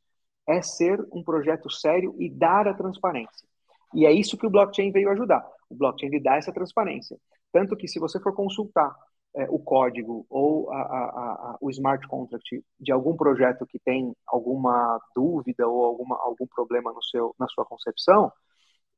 [0.47, 3.47] é ser um projeto sério e dar a transparência.
[3.93, 5.45] E é isso que o blockchain veio ajudar.
[5.69, 7.17] O blockchain lhe dá essa transparência.
[7.51, 8.93] Tanto que se você for consultar
[9.35, 11.03] é, o código ou a, a,
[11.51, 16.91] a, o smart contract de algum projeto que tem alguma dúvida ou alguma, algum problema
[16.93, 18.31] no seu, na sua concepção,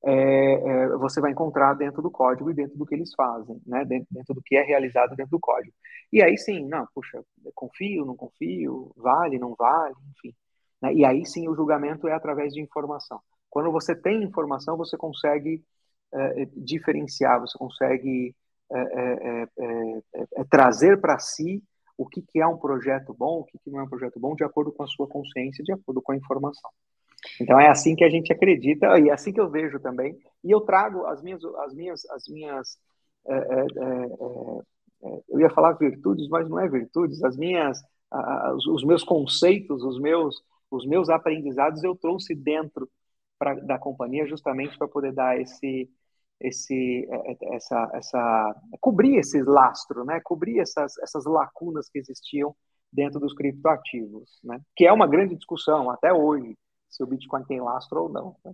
[0.04, 3.84] é, é, você vai encontrar dentro do código e dentro do que eles fazem, né?
[3.86, 5.74] dentro, dentro, do que é realizado dentro do código.
[6.12, 7.24] E aí sim, não, puxa,
[7.56, 10.36] confio, não confio, vale, não vale, enfim.
[10.82, 10.94] Né?
[10.94, 13.20] E aí sim o julgamento é através de informação.
[13.50, 15.64] Quando você tem informação, você consegue
[16.14, 18.36] é, diferenciar, você consegue
[18.72, 20.00] é, é,
[20.38, 21.64] é, trazer para si
[21.98, 24.36] o que, que, é um projeto bom, o que, que não é um projeto bom,
[24.36, 26.70] de acordo com a sua consciência, de acordo com a informação.
[27.40, 30.18] Então é assim que a gente acredita e é assim que eu vejo também.
[30.44, 32.78] E eu trago as minhas, as minhas, as minhas,
[33.28, 33.66] é, é,
[35.06, 37.24] é, eu ia falar virtudes, mas não é virtudes.
[37.24, 37.82] As minhas,
[38.56, 42.90] os, os, meus conceitos, os meus, os meus aprendizados eu trouxe dentro
[43.40, 45.90] pra, da companhia justamente para poder dar esse
[46.40, 50.20] esse, é, é, essa, essa, cobrir esse lastro, né?
[50.24, 52.56] Cobrir essas, essas lacunas que existiam
[52.92, 54.60] dentro dos criptoativos, né?
[54.76, 56.58] Que é uma grande discussão até hoje
[56.90, 58.36] se o Bitcoin tem lastro ou não.
[58.44, 58.54] Né?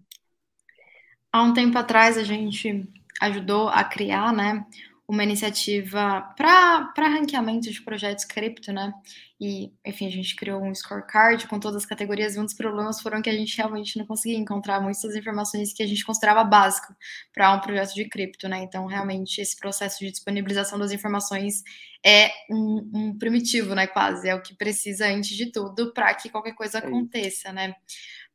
[1.31, 2.89] Há um tempo atrás a gente
[3.21, 4.65] ajudou a criar, né,
[5.11, 8.93] uma iniciativa para ranqueamento de projetos cripto, né?
[9.41, 13.01] E, enfim, a gente criou um scorecard com todas as categorias, e um dos problemas
[13.01, 16.95] foram que a gente realmente não conseguia encontrar muitas informações que a gente considerava básico
[17.33, 18.63] para um projeto de cripto, né?
[18.63, 21.61] Então, realmente, esse processo de disponibilização das informações
[22.05, 23.87] é um, um primitivo, né?
[23.87, 27.75] Quase, é o que precisa antes de tudo para que qualquer coisa é aconteça, né?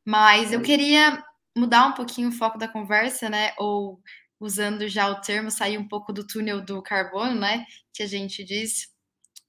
[0.05, 1.25] Mas eu é queria
[1.57, 3.55] mudar um pouquinho o foco da conversa, né?
[3.57, 3.99] Ou
[4.41, 7.65] usando já o termo, sair um pouco do túnel do carbono, né?
[7.95, 8.95] Que a gente diz.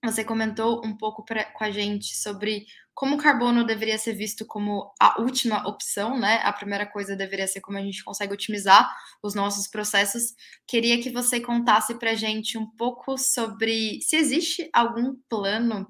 [0.03, 2.65] Você comentou um pouco pra, com a gente sobre
[2.97, 6.39] como o carbono deveria ser visto como a última opção, né?
[6.43, 10.33] A primeira coisa deveria ser como a gente consegue otimizar os nossos processos.
[10.67, 15.87] Queria que você contasse para a gente um pouco sobre se existe algum plano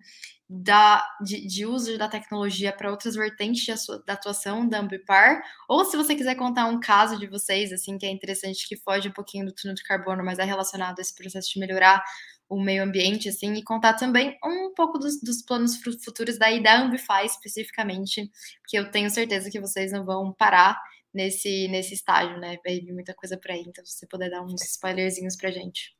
[0.50, 5.98] da, de, de, uso da tecnologia para outras vertentes da atuação da Ambipar, ou se
[5.98, 9.46] você quiser contar um caso de vocês, assim, que é interessante, que foge um pouquinho
[9.46, 12.02] do túnel de carbono, mas é relacionado a esse processo de melhorar
[12.48, 16.80] o meio ambiente, assim, e contar também um pouco dos, dos planos futuros daí da
[16.80, 18.32] Ambify especificamente,
[18.62, 20.82] porque eu tenho certeza que vocês não vão parar
[21.14, 22.58] nesse, nesse estágio, né?
[22.64, 25.94] Vai vir muita coisa por aí, então se você puder dar uns spoilerzinhos pra gente.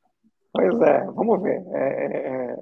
[0.54, 1.62] Pois é, vamos ver.
[1.74, 2.56] É, é, é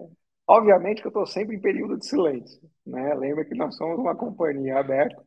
[0.49, 3.15] Obviamente que eu estou sempre em período de silêncio, né?
[3.15, 5.21] Lembra que nós somos uma companhia aberta,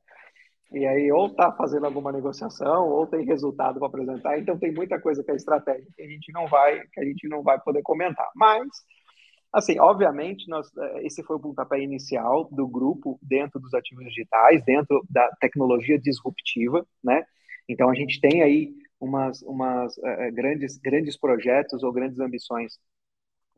[0.71, 4.39] E aí, ou está fazendo alguma negociação, ou tem resultado para apresentar.
[4.39, 7.27] Então, tem muita coisa que é estratégia que a gente não vai, que a gente
[7.27, 8.27] não vai poder comentar.
[8.35, 8.67] Mas,
[9.53, 14.63] assim, obviamente, nós, eh, esse foi o pontapé inicial do grupo dentro dos ativos digitais,
[14.65, 17.23] dentro da tecnologia disruptiva, né?
[17.67, 22.79] Então, a gente tem aí umas, umas uh, grandes, grandes projetos ou grandes ambições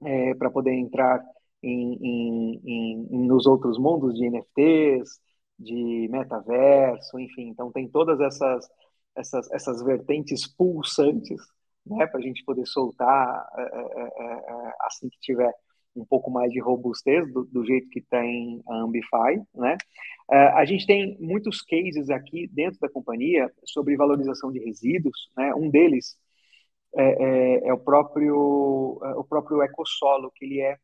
[0.05, 1.21] é, para poder entrar
[1.63, 5.19] em, em, em, nos outros mundos de NFTs,
[5.59, 7.49] de metaverso, enfim.
[7.49, 8.67] Então tem todas essas
[9.15, 11.41] essas, essas vertentes pulsantes,
[11.85, 15.53] né, para a gente poder soltar é, é, é, assim que tiver
[15.95, 19.77] um pouco mais de robustez do, do jeito que tem a Ambify, né?
[20.29, 25.53] a gente tem muitos cases aqui dentro da companhia sobre valorização de resíduos, né?
[25.53, 26.17] Um deles
[26.95, 30.77] é, é, é o próprio o próprio ecossolo, que ele é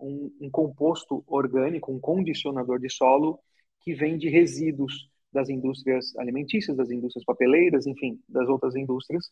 [0.00, 3.38] um, um composto orgânico, um condicionador de solo
[3.80, 9.30] que vem de resíduos das indústrias alimentícias, das indústrias papeleiras, enfim, das outras indústrias,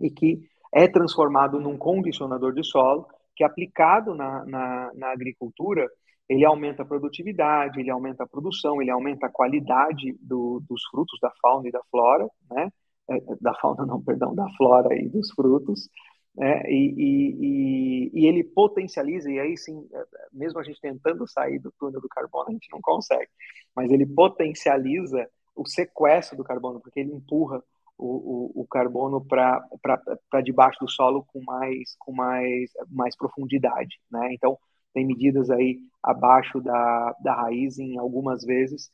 [0.00, 0.40] e que
[0.74, 5.88] é transformado num condicionador de solo, que aplicado na, na, na agricultura,
[6.28, 11.18] ele aumenta a produtividade, ele aumenta a produção, ele aumenta a qualidade do, dos frutos,
[11.20, 12.70] da fauna e da flora, né?
[13.08, 15.88] É, da fauna não, perdão, da flora e dos frutos,
[16.34, 16.62] né?
[16.66, 21.72] E, e, e, ele potencializa, e aí sim, é, mesmo a gente tentando sair do
[21.78, 23.28] túnel do carbono, a gente não consegue,
[23.74, 27.62] mas ele potencializa o sequestro do carbono, porque ele empurra
[27.98, 34.00] o, o, o carbono para debaixo do solo com mais, com mais, mais profundidade.
[34.10, 34.32] Né?
[34.32, 34.58] Então,
[34.94, 38.90] tem medidas aí abaixo da, da raiz em algumas vezes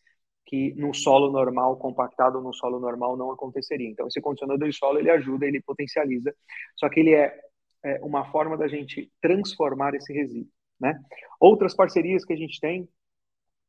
[0.48, 3.88] que no solo normal, compactado no solo normal, não aconteceria.
[3.88, 6.34] Então, esse condicionador de solo, ele ajuda, ele potencializa,
[6.74, 7.38] só que ele é,
[7.84, 10.50] é uma forma da gente transformar esse resíduo.
[10.80, 10.98] Né?
[11.38, 12.88] Outras parcerias que a gente tem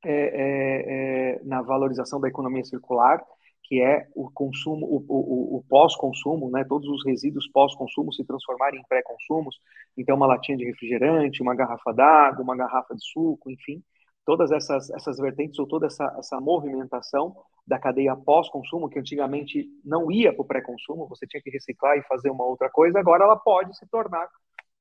[0.05, 3.21] é, é, é na valorização da economia circular,
[3.63, 6.63] que é o consumo, o, o, o pós-consumo, né?
[6.63, 9.59] todos os resíduos pós-consumo se transformarem em pré-consumos,
[9.97, 13.83] então uma latinha de refrigerante, uma garrafa d'água, uma garrafa de suco, enfim,
[14.29, 20.11] todas essas, essas vertentes ou toda essa, essa movimentação da cadeia pós-consumo, que antigamente não
[20.11, 23.35] ia para o pré-consumo, você tinha que reciclar e fazer uma outra coisa, agora ela
[23.35, 24.29] pode se tornar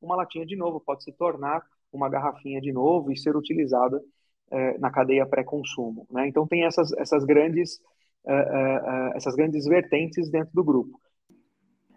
[0.03, 3.99] uma latinha de novo, pode se tornar uma garrafinha de novo e ser utilizada
[4.51, 6.07] eh, na cadeia pré-consumo.
[6.11, 6.29] Né?
[6.29, 7.79] Então tem essas, essas, grandes,
[8.27, 11.01] uh, uh, essas grandes vertentes dentro do grupo.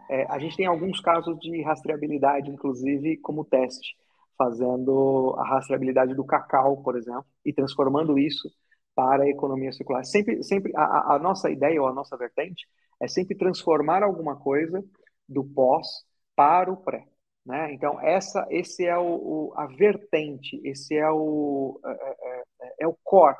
[0.09, 3.93] É, a gente tem alguns casos de rastreabilidade, inclusive, como teste
[4.41, 8.49] fazendo a rastreabilidade do cacau, por exemplo, e transformando isso
[8.95, 10.03] para a economia circular.
[10.03, 12.67] Sempre, sempre a, a nossa ideia ou a nossa vertente
[12.99, 14.83] é sempre transformar alguma coisa
[15.29, 15.87] do pós
[16.35, 17.05] para o pré.
[17.45, 17.71] Né?
[17.73, 22.87] Então essa, esse é o, o, a vertente, esse é o é, é, é, é
[22.87, 23.37] o core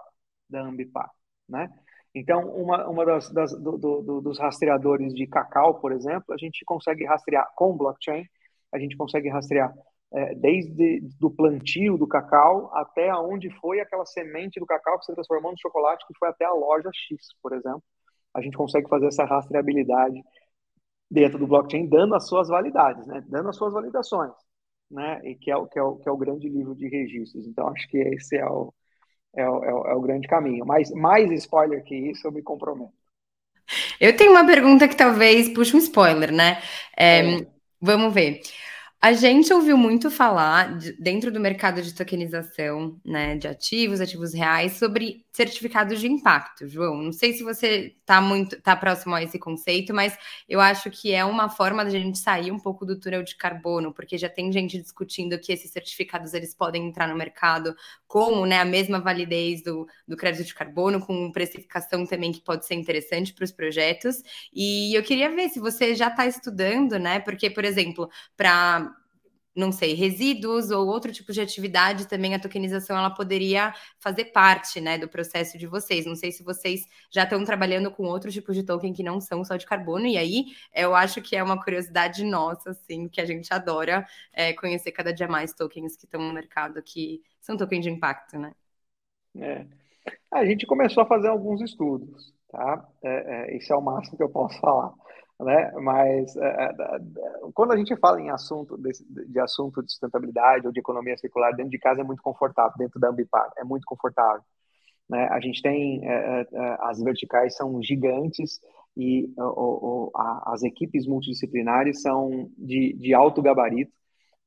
[0.50, 1.10] da Ambipar,
[1.48, 1.70] né?
[2.14, 6.66] Então uma, uma das, das do, do, dos rastreadores de cacau, por exemplo, a gente
[6.66, 8.26] consegue rastrear com blockchain,
[8.72, 9.72] a gente consegue rastrear
[10.14, 15.14] é, desde do plantio do cacau até aonde foi aquela semente do cacau que se
[15.14, 17.84] transformou no chocolate que foi até a loja X, por exemplo.
[18.34, 20.22] A gente consegue fazer essa rastreabilidade
[21.10, 23.24] dentro do blockchain, dando as suas validades, né?
[23.28, 24.32] dando as suas validações,
[24.90, 25.20] né?
[25.24, 27.46] e que é, o, que, é o, que é o grande livro de registros.
[27.46, 28.74] Então, acho que esse é o,
[29.36, 30.66] é o, é o, é o grande caminho.
[30.66, 32.94] Mas mais spoiler que isso, eu me comprometo.
[34.00, 36.62] Eu tenho uma pergunta que talvez puxe um spoiler, né?
[36.98, 37.48] É, é.
[37.80, 38.42] Vamos ver.
[39.04, 44.32] A gente ouviu muito falar de, dentro do mercado de tokenização, né, de ativos, ativos
[44.32, 47.02] reais, sobre certificados de impacto, João.
[47.02, 50.16] Não sei se você está muito tá próximo a esse conceito, mas
[50.48, 53.92] eu acho que é uma forma da gente sair um pouco do túnel de carbono,
[53.92, 58.60] porque já tem gente discutindo que esses certificados eles podem entrar no mercado como, né,
[58.60, 63.34] a mesma validez do, do crédito de carbono, com precificação também que pode ser interessante
[63.34, 64.22] para os projetos.
[64.54, 67.20] E eu queria ver se você já está estudando, né?
[67.22, 68.91] Porque, por exemplo, para
[69.56, 74.80] não sei, resíduos ou outro tipo de atividade, também a tokenização ela poderia fazer parte,
[74.80, 76.06] né, do processo de vocês.
[76.06, 79.44] Não sei se vocês já estão trabalhando com outros tipos de token que não são
[79.44, 83.26] só de carbono, e aí eu acho que é uma curiosidade nossa, assim, que a
[83.26, 87.84] gente adora é, conhecer cada dia mais tokens que estão no mercado que são tokens
[87.84, 88.54] de impacto, né?
[89.36, 89.66] É.
[90.32, 92.88] A gente começou a fazer alguns estudos, tá?
[93.04, 94.94] É, é, esse é o máximo que eu posso falar
[95.44, 95.72] né?
[95.82, 97.00] Mas é, é, é,
[97.54, 101.72] quando a gente fala em assunto de, assunto de sustentabilidade ou de economia circular dentro
[101.72, 104.44] de casa é muito confortável, dentro da Ambipar é muito confortável,
[105.10, 105.28] né?
[105.32, 108.60] A gente tem é, é, as verticais são gigantes
[108.96, 113.92] e o, o, a, as equipes multidisciplinares são de, de alto gabarito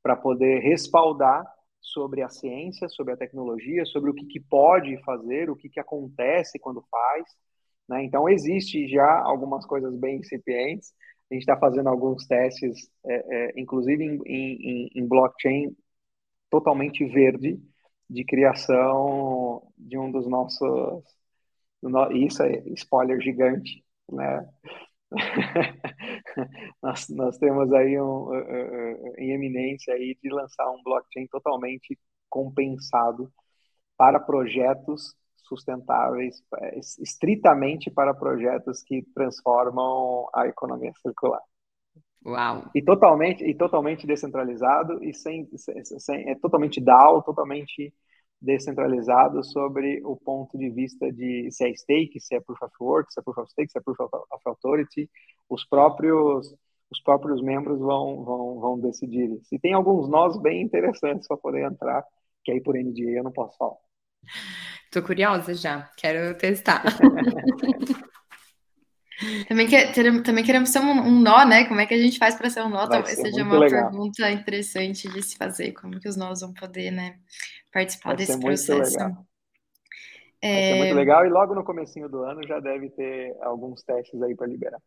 [0.01, 1.45] para poder respaldar
[1.81, 5.79] sobre a ciência, sobre a tecnologia, sobre o que, que pode fazer, o que, que
[5.79, 7.25] acontece quando faz,
[7.87, 8.03] Né?
[8.03, 10.93] Então, existe já algumas coisas bem incipientes.
[11.29, 15.75] A gente está fazendo alguns testes, é, é, inclusive em, em, em, blockchain
[16.49, 17.59] totalmente verde,
[18.09, 21.03] de criação de um dos nossos.
[22.13, 24.47] Isso é spoiler gigante, né?
[26.81, 31.97] nós, nós temos aí um, uh, uh, em eminência aí de lançar um blockchain totalmente
[32.29, 33.31] compensado
[33.97, 35.15] para projetos
[35.47, 41.41] sustentáveis, é, estritamente para projetos que transformam a economia circular.
[42.25, 42.63] Uau!
[42.73, 47.93] E totalmente, e totalmente descentralizado e sem, sem, é totalmente DAO, totalmente
[48.41, 53.13] descentralizado sobre o ponto de vista de se é stake, se é proof of work,
[53.13, 55.09] se é proof of stake, se é proof of authority,
[55.49, 56.53] os próprios
[56.91, 59.39] os próprios membros vão, vão, vão decidir.
[59.43, 62.05] Se tem alguns nós bem interessantes para poder entrar,
[62.43, 63.84] que aí por NDA eu não posso falar.
[64.91, 66.83] Tô curiosa já, quero testar.
[69.47, 69.87] também, que,
[70.23, 71.65] também queremos ser um, um, nó, né?
[71.65, 72.87] Como é que a gente faz para ser um nó?
[72.87, 73.89] Vai Talvez seja uma legal.
[73.89, 75.73] pergunta interessante de se fazer.
[75.73, 77.17] Como que os nós vão poder, né,
[77.73, 78.97] participar Vai desse processo?
[78.97, 79.25] Legal.
[80.41, 80.69] É...
[80.69, 84.35] Vai muito legal e logo no comecinho do ano já deve ter alguns testes aí
[84.35, 84.79] para liberar.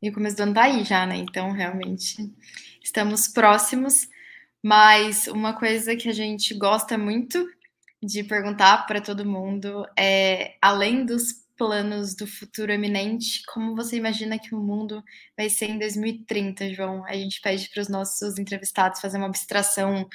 [0.00, 1.16] E o começo do ano tá aí já, né?
[1.16, 2.16] Então, realmente,
[2.82, 4.08] estamos próximos.
[4.62, 7.44] Mas uma coisa que a gente gosta muito
[8.02, 14.38] de perguntar para todo mundo é, além dos planos do futuro eminente, como você imagina
[14.38, 15.02] que o mundo
[15.36, 17.04] vai ser em 2030, João?
[17.06, 20.08] A gente pede para os nossos entrevistados fazer uma abstração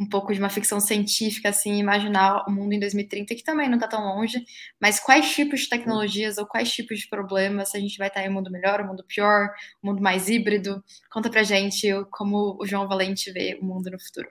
[0.00, 3.76] um pouco de uma ficção científica, assim, imaginar o mundo em 2030, que também não
[3.76, 4.44] está tão longe,
[4.80, 8.28] mas quais tipos de tecnologias ou quais tipos de problemas a gente vai estar em
[8.28, 9.50] um mundo melhor, um mundo pior,
[9.82, 10.82] um mundo mais híbrido?
[11.10, 14.28] Conta pra gente como o João Valente vê o mundo no futuro.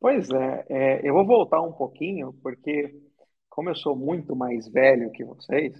[0.00, 2.94] Pois é, é, eu vou voltar um pouquinho, porque
[3.50, 5.74] como eu sou muito mais velho que vocês,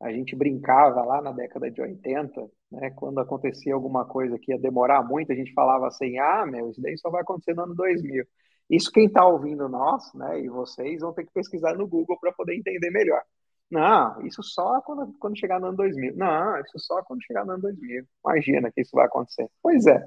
[0.00, 4.58] a gente brincava lá na década de 80, né, quando acontecia alguma coisa que ia
[4.58, 7.74] demorar muito, a gente falava assim, ah, meu, isso daí só vai acontecer no ano
[7.74, 8.24] 2000.
[8.70, 12.32] Isso quem está ouvindo nós, né, e vocês vão ter que pesquisar no Google para
[12.32, 13.22] poder entender melhor.
[13.70, 16.16] Não, isso só quando, quando chegar no ano 2000.
[16.16, 18.04] Não, isso só quando chegar no ano 2000.
[18.24, 19.48] Imagina que isso vai acontecer.
[19.62, 20.06] Pois é,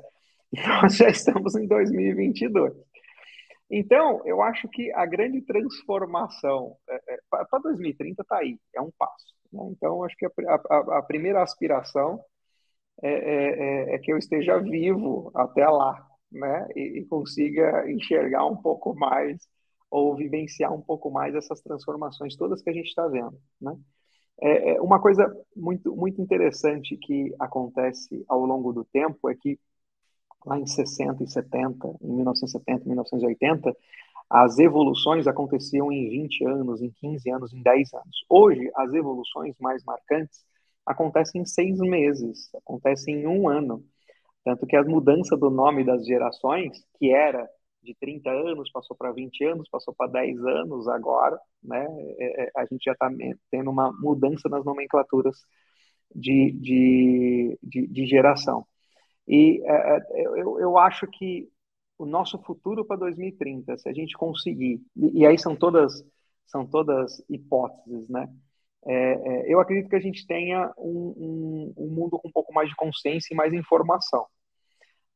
[0.82, 2.74] nós já estamos em 2022.
[3.76, 8.92] Então, eu acho que a grande transformação é, é, para 2030 está aí, é um
[8.96, 9.34] passo.
[9.52, 9.68] Né?
[9.72, 10.30] Então, acho que a,
[10.70, 12.24] a, a primeira aspiração
[13.02, 16.68] é, é, é, é, que eu esteja vivo até lá, né?
[16.76, 19.40] E, e, consiga enxergar um pouco mais
[19.90, 23.76] ou vivenciar um pouco mais essas transformações todas que a gente está vendo, né?
[24.40, 29.60] É, uma coisa muito, muito interessante que acontece ao longo do tempo é que
[30.46, 33.76] lá em 60 e 70, em 1970, 1980,
[34.30, 38.26] as evoluções aconteciam em 20 anos, em 15 anos, em 10 anos.
[38.30, 40.44] Hoje, as evoluções mais marcantes
[40.86, 43.84] acontecem em seis meses, acontecem em um ano.
[44.44, 47.48] Tanto que a mudança do nome das gerações, que era
[47.82, 51.86] de 30 anos, passou para 20 anos, passou para 10 anos agora, né?
[52.18, 53.10] É, é, a gente já está
[53.52, 55.38] tendo uma mudança nas nomenclaturas
[56.16, 58.66] de, de, de, de geração.
[59.28, 61.50] E é eu, eu acho que
[61.98, 66.04] o nosso futuro para 2030, se a gente conseguir, e aí são todas
[66.46, 68.30] são todas hipóteses, né?
[68.86, 72.54] É, é, eu acredito que a gente tenha um, um, um, mundo com um pouco
[72.54, 74.26] mais de consciência e mais informação.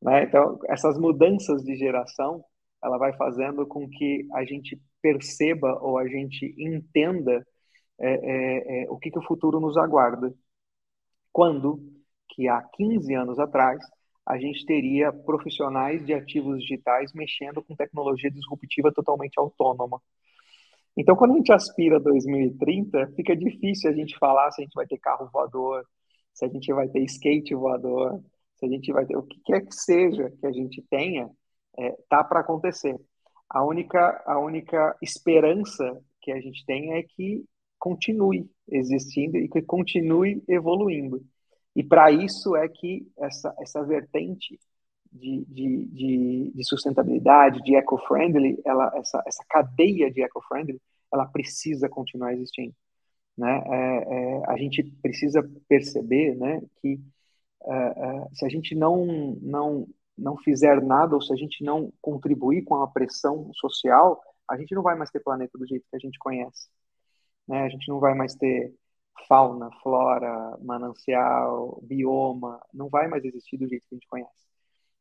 [0.00, 0.24] Né?
[0.24, 2.42] Então, essas mudanças de geração,
[2.82, 7.46] ela vai fazendo com que a gente perceba ou a gente entenda
[8.00, 10.32] é, é o que, que o futuro nos aguarda.
[11.32, 11.78] Quando
[12.30, 13.78] que há 15 anos atrás
[14.28, 20.02] a gente teria profissionais de ativos digitais mexendo com tecnologia disruptiva totalmente autônoma.
[20.94, 24.74] Então, quando a gente aspira a 2030, fica difícil a gente falar se a gente
[24.74, 25.82] vai ter carro voador,
[26.34, 28.22] se a gente vai ter skate voador,
[28.56, 31.30] se a gente vai ter o que quer que seja que a gente tenha,
[31.78, 33.00] é, tá para acontecer.
[33.48, 37.46] A única, a única esperança que a gente tem é que
[37.78, 41.24] continue existindo e que continue evoluindo.
[41.78, 44.58] E para isso é que essa, essa vertente
[45.12, 48.60] de, de, de, de sustentabilidade, de eco-friendly,
[48.96, 52.74] essa, essa cadeia de eco-friendly, ela precisa continuar existindo.
[53.36, 53.62] Né?
[53.64, 57.00] É, é, a gente precisa perceber né, que
[57.62, 59.86] é, é, se a gente não, não,
[60.18, 64.20] não fizer nada ou se a gente não contribuir com a pressão social,
[64.50, 66.68] a gente não vai mais ter planeta do jeito que a gente conhece.
[67.46, 67.62] Né?
[67.62, 68.74] A gente não vai mais ter
[69.26, 74.46] fauna, flora, manancial, bioma, não vai mais existir do jeito que a gente conhece.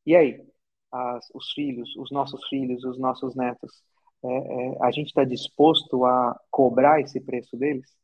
[0.05, 0.45] E aí,
[0.91, 3.83] as, os filhos, os nossos filhos, os nossos netos,
[4.23, 7.95] é, é, a gente está disposto a cobrar esse preço deles?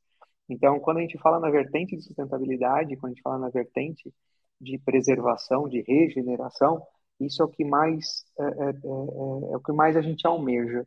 [0.50, 4.14] Então, quando a gente fala na vertente de sustentabilidade, quando a gente fala na vertente
[4.60, 6.86] de preservação, de regeneração,
[7.20, 10.86] isso é o que mais é, é, é, é o que mais a gente almeja,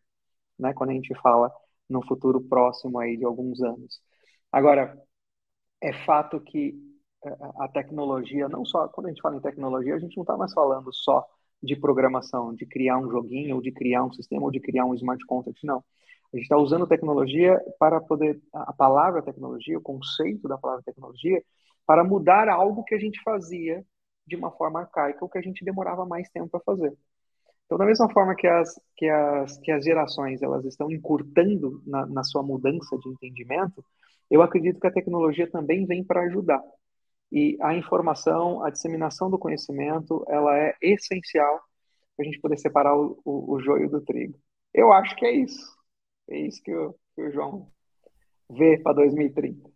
[0.58, 0.72] né?
[0.74, 1.52] Quando a gente fala
[1.88, 4.00] no futuro próximo aí de alguns anos.
[4.52, 5.00] Agora,
[5.80, 6.74] é fato que
[7.24, 10.36] é, a tecnologia, não só quando a gente fala em tecnologia, a gente não está
[10.36, 11.26] mais falando só
[11.62, 14.94] de programação, de criar um joguinho, ou de criar um sistema, ou de criar um
[14.94, 15.82] smart contract, não.
[16.32, 21.42] A gente está usando tecnologia para poder, a palavra tecnologia, o conceito da palavra tecnologia,
[21.86, 23.84] para mudar algo que a gente fazia
[24.26, 26.92] de uma forma arcaica, ou que a gente demorava mais tempo para fazer.
[27.64, 32.06] Então, da mesma forma que as, que as, que as gerações elas estão encurtando na,
[32.06, 33.84] na sua mudança de entendimento,
[34.30, 36.62] eu acredito que a tecnologia também vem para ajudar.
[37.30, 41.60] E a informação, a disseminação do conhecimento, ela é essencial
[42.16, 44.38] para a gente poder separar o, o, o, joio do trigo.
[44.72, 45.76] Eu acho que é isso.
[46.30, 47.70] É isso que o, que o João
[48.50, 49.75] vê para 2030.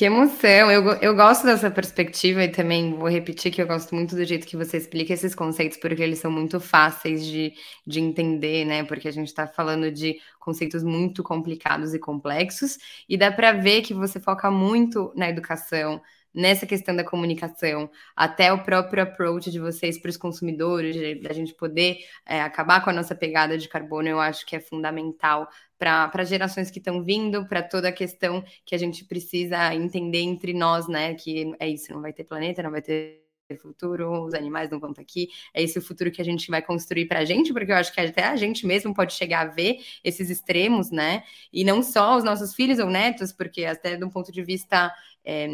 [0.00, 0.70] Que emoção!
[0.70, 4.46] Eu, eu gosto dessa perspectiva e também vou repetir que eu gosto muito do jeito
[4.46, 7.52] que você explica esses conceitos, porque eles são muito fáceis de,
[7.86, 8.82] de entender, né?
[8.82, 13.82] Porque a gente está falando de conceitos muito complicados e complexos, e dá para ver
[13.82, 16.00] que você foca muito na educação,
[16.32, 21.52] nessa questão da comunicação, até o próprio approach de vocês para os consumidores, da gente
[21.52, 25.46] poder é, acabar com a nossa pegada de carbono, eu acho que é fundamental
[25.80, 30.52] para gerações que estão vindo, para toda a questão que a gente precisa entender entre
[30.52, 31.14] nós, né?
[31.14, 33.24] Que é isso, não vai ter planeta, não vai ter
[33.58, 35.28] futuro, os animais não vão estar aqui.
[35.54, 37.92] É esse o futuro que a gente vai construir para a gente, porque eu acho
[37.92, 41.24] que até a gente mesmo pode chegar a ver esses extremos, né?
[41.50, 44.94] E não só os nossos filhos ou netos, porque até de um ponto de vista
[45.24, 45.48] é,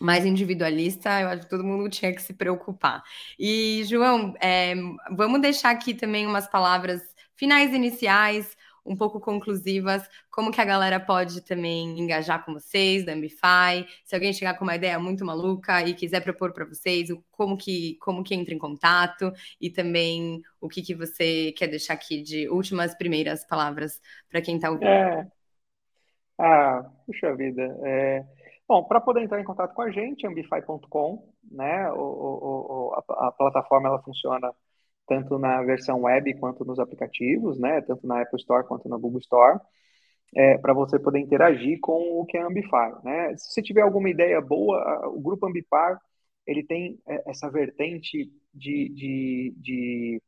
[0.00, 3.02] mais individualista, eu acho que todo mundo tinha que se preocupar.
[3.38, 4.74] E, João, é,
[5.10, 7.02] vamos deixar aqui também umas palavras
[7.36, 13.12] finais iniciais, um pouco conclusivas, como que a galera pode também engajar com vocês, da
[13.12, 17.56] Ambify, se alguém chegar com uma ideia muito maluca e quiser propor para vocês, como
[17.56, 22.22] que, como que entra em contato, e também o que, que você quer deixar aqui
[22.22, 24.88] de últimas primeiras palavras para quem está ouvindo.
[24.88, 25.26] É.
[26.38, 28.24] Ah, puxa vida, é...
[28.66, 31.90] Bom, para poder entrar em contato com a gente, ambify.com, né?
[31.92, 34.50] O, o, o, a, a, plataforma ela funciona
[35.06, 37.80] tanto na versão web quanto nos aplicativos, né?
[37.82, 39.60] Tanto na Apple Store quanto na Google Store,
[40.34, 43.36] é, para você poder interagir com o que é a Ambify, né?
[43.36, 46.00] Se você tiver alguma ideia boa, o grupo Ambipar
[46.46, 50.22] ele tem é, essa vertente de, de, de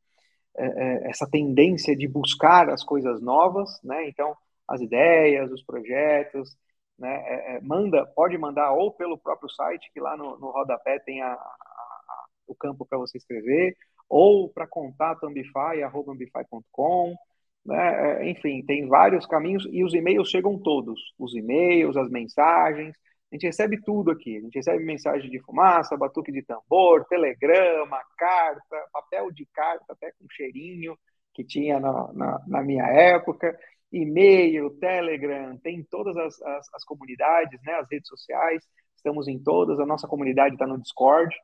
[0.56, 4.08] é, é, essa tendência de buscar as coisas novas, né?
[4.08, 4.36] Então,
[4.68, 6.56] as ideias, os projetos,
[6.98, 11.20] né, é, manda, pode mandar ou pelo próprio site, que lá no, no rodapé tem
[11.22, 13.76] a, a, a, o campo para você escrever,
[14.08, 17.14] ou para contato ambify.com,
[17.64, 22.94] né, é, enfim, tem vários caminhos e os e-mails chegam todos, os e-mails, as mensagens,
[23.32, 27.98] a gente recebe tudo aqui, a gente recebe mensagem de fumaça, batuque de tambor, telegrama,
[28.16, 30.96] carta, papel de carta até com cheirinho
[31.34, 33.58] que tinha na, na, na minha época,
[33.90, 38.62] e-mail, Telegram, tem todas as, as, as, comunidades, né, as redes sociais,
[38.96, 41.34] estamos em todas, a nossa comunidade está no Discord,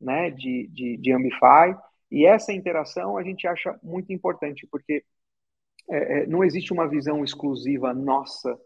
[0.00, 1.74] né, de, de, de Ambify,
[2.10, 5.04] e essa interação a gente acha muito importante, porque
[5.90, 8.58] é, é não existe uma visão exclusiva nossa,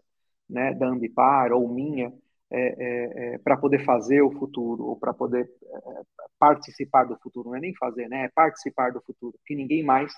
[0.49, 2.12] né, da Ambipar ou minha,
[2.51, 6.03] é, é, é para poder fazer o futuro, ou para poder é,
[6.38, 10.12] participar do futuro, não é nem fazer, né, é participar do futuro, que ninguém mais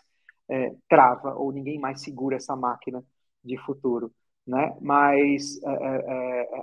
[0.91, 3.03] trava ou ninguém mais segura essa máquina
[3.43, 4.13] de futuro,
[4.47, 4.77] né?
[4.79, 5.59] Mas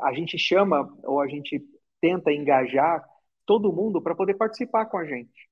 [0.04, 1.60] a gente chama ou a gente
[2.00, 3.04] tenta engajar
[3.44, 5.50] todo mundo para poder participar com a gente,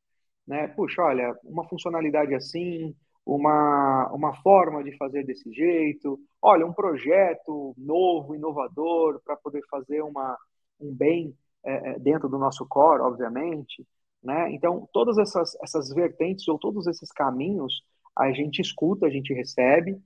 [0.49, 0.67] né?
[0.69, 7.75] Puxa, olha, uma funcionalidade assim, uma, uma forma de fazer desse jeito, olha, um projeto
[7.77, 10.35] novo, inovador, para poder fazer uma,
[10.81, 13.85] um bem é, é, dentro do nosso core, obviamente,
[14.23, 14.51] né?
[14.51, 17.83] Então, todas essas, essas vertentes ou todos esses caminhos
[18.17, 19.97] a gente escuta, a gente recebe,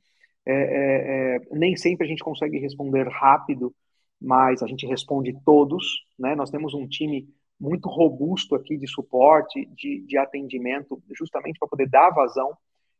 [0.45, 3.73] é, é, é, nem sempre a gente consegue responder rápido,
[4.21, 5.85] mas a gente responde todos.
[6.19, 6.35] Né?
[6.35, 7.29] Nós temos um time
[7.63, 12.55] muito robusto aqui de suporte, de, de atendimento, justamente para poder dar vazão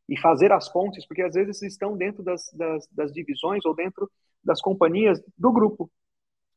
[0.08, 4.10] e fazer as pontes, porque às vezes estão dentro das, das, das divisões ou dentro
[4.44, 5.90] das companhias do grupo.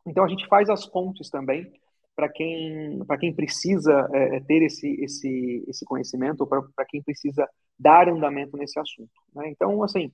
[0.07, 1.70] Então a gente faz as pontes também
[2.14, 7.46] para quem para quem precisa é, ter esse esse esse conhecimento para quem precisa
[7.78, 9.12] dar andamento nesse assunto.
[9.34, 9.50] Né?
[9.50, 10.11] Então assim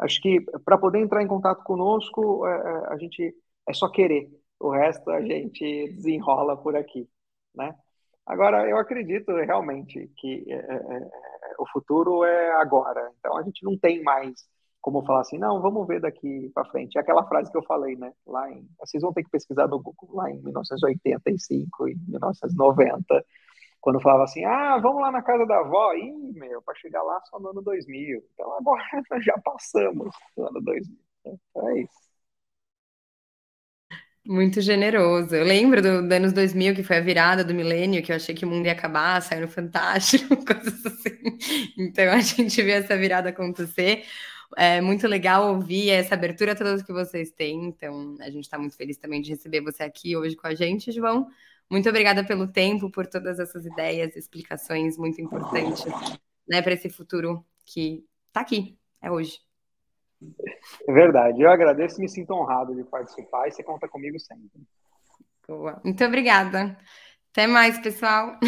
[0.00, 3.34] Acho que para poder entrar em contato conosco, é, é, a gente
[3.68, 4.30] é só querer.
[4.58, 7.06] O resto a gente desenrola por aqui,
[7.54, 7.74] né?
[8.26, 11.10] Agora, eu acredito realmente que é, é, é,
[11.58, 13.10] o futuro é agora.
[13.18, 14.48] Então, a gente não tem mais
[14.80, 16.96] como falar assim, não, vamos ver daqui para frente.
[16.96, 18.12] É aquela frase que eu falei, né?
[18.26, 23.24] Lá em, vocês vão ter que pesquisar no Google, lá em 1985 e 1990,
[23.80, 27.20] quando falava assim, ah, vamos lá na casa da avó, ih, meu, para chegar lá
[27.22, 28.22] só no ano 2000.
[28.34, 28.82] Então agora
[29.22, 30.96] já passamos do ano 2000.
[31.26, 32.09] Então é isso.
[34.30, 35.34] Muito generoso.
[35.34, 38.32] Eu lembro dos do anos 2000, que foi a virada do milênio, que eu achei
[38.32, 41.36] que o mundo ia acabar, saiu no Fantástico, coisas assim.
[41.76, 44.04] Então a gente viu essa virada acontecer.
[44.56, 47.64] É muito legal ouvir essa abertura toda que vocês têm.
[47.64, 50.92] Então, a gente está muito feliz também de receber você aqui hoje com a gente,
[50.92, 51.26] João.
[51.68, 55.86] Muito obrigada pelo tempo, por todas essas ideias, explicações muito importantes
[56.48, 59.49] né, para esse futuro que está aqui, é hoje.
[60.86, 61.42] É verdade.
[61.42, 64.48] Eu agradeço e me sinto honrado de participar e você conta comigo sempre.
[65.48, 65.80] Boa.
[65.84, 66.76] Muito obrigada.
[67.32, 68.38] Até mais, pessoal.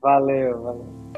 [0.00, 1.10] Valeu, valeu.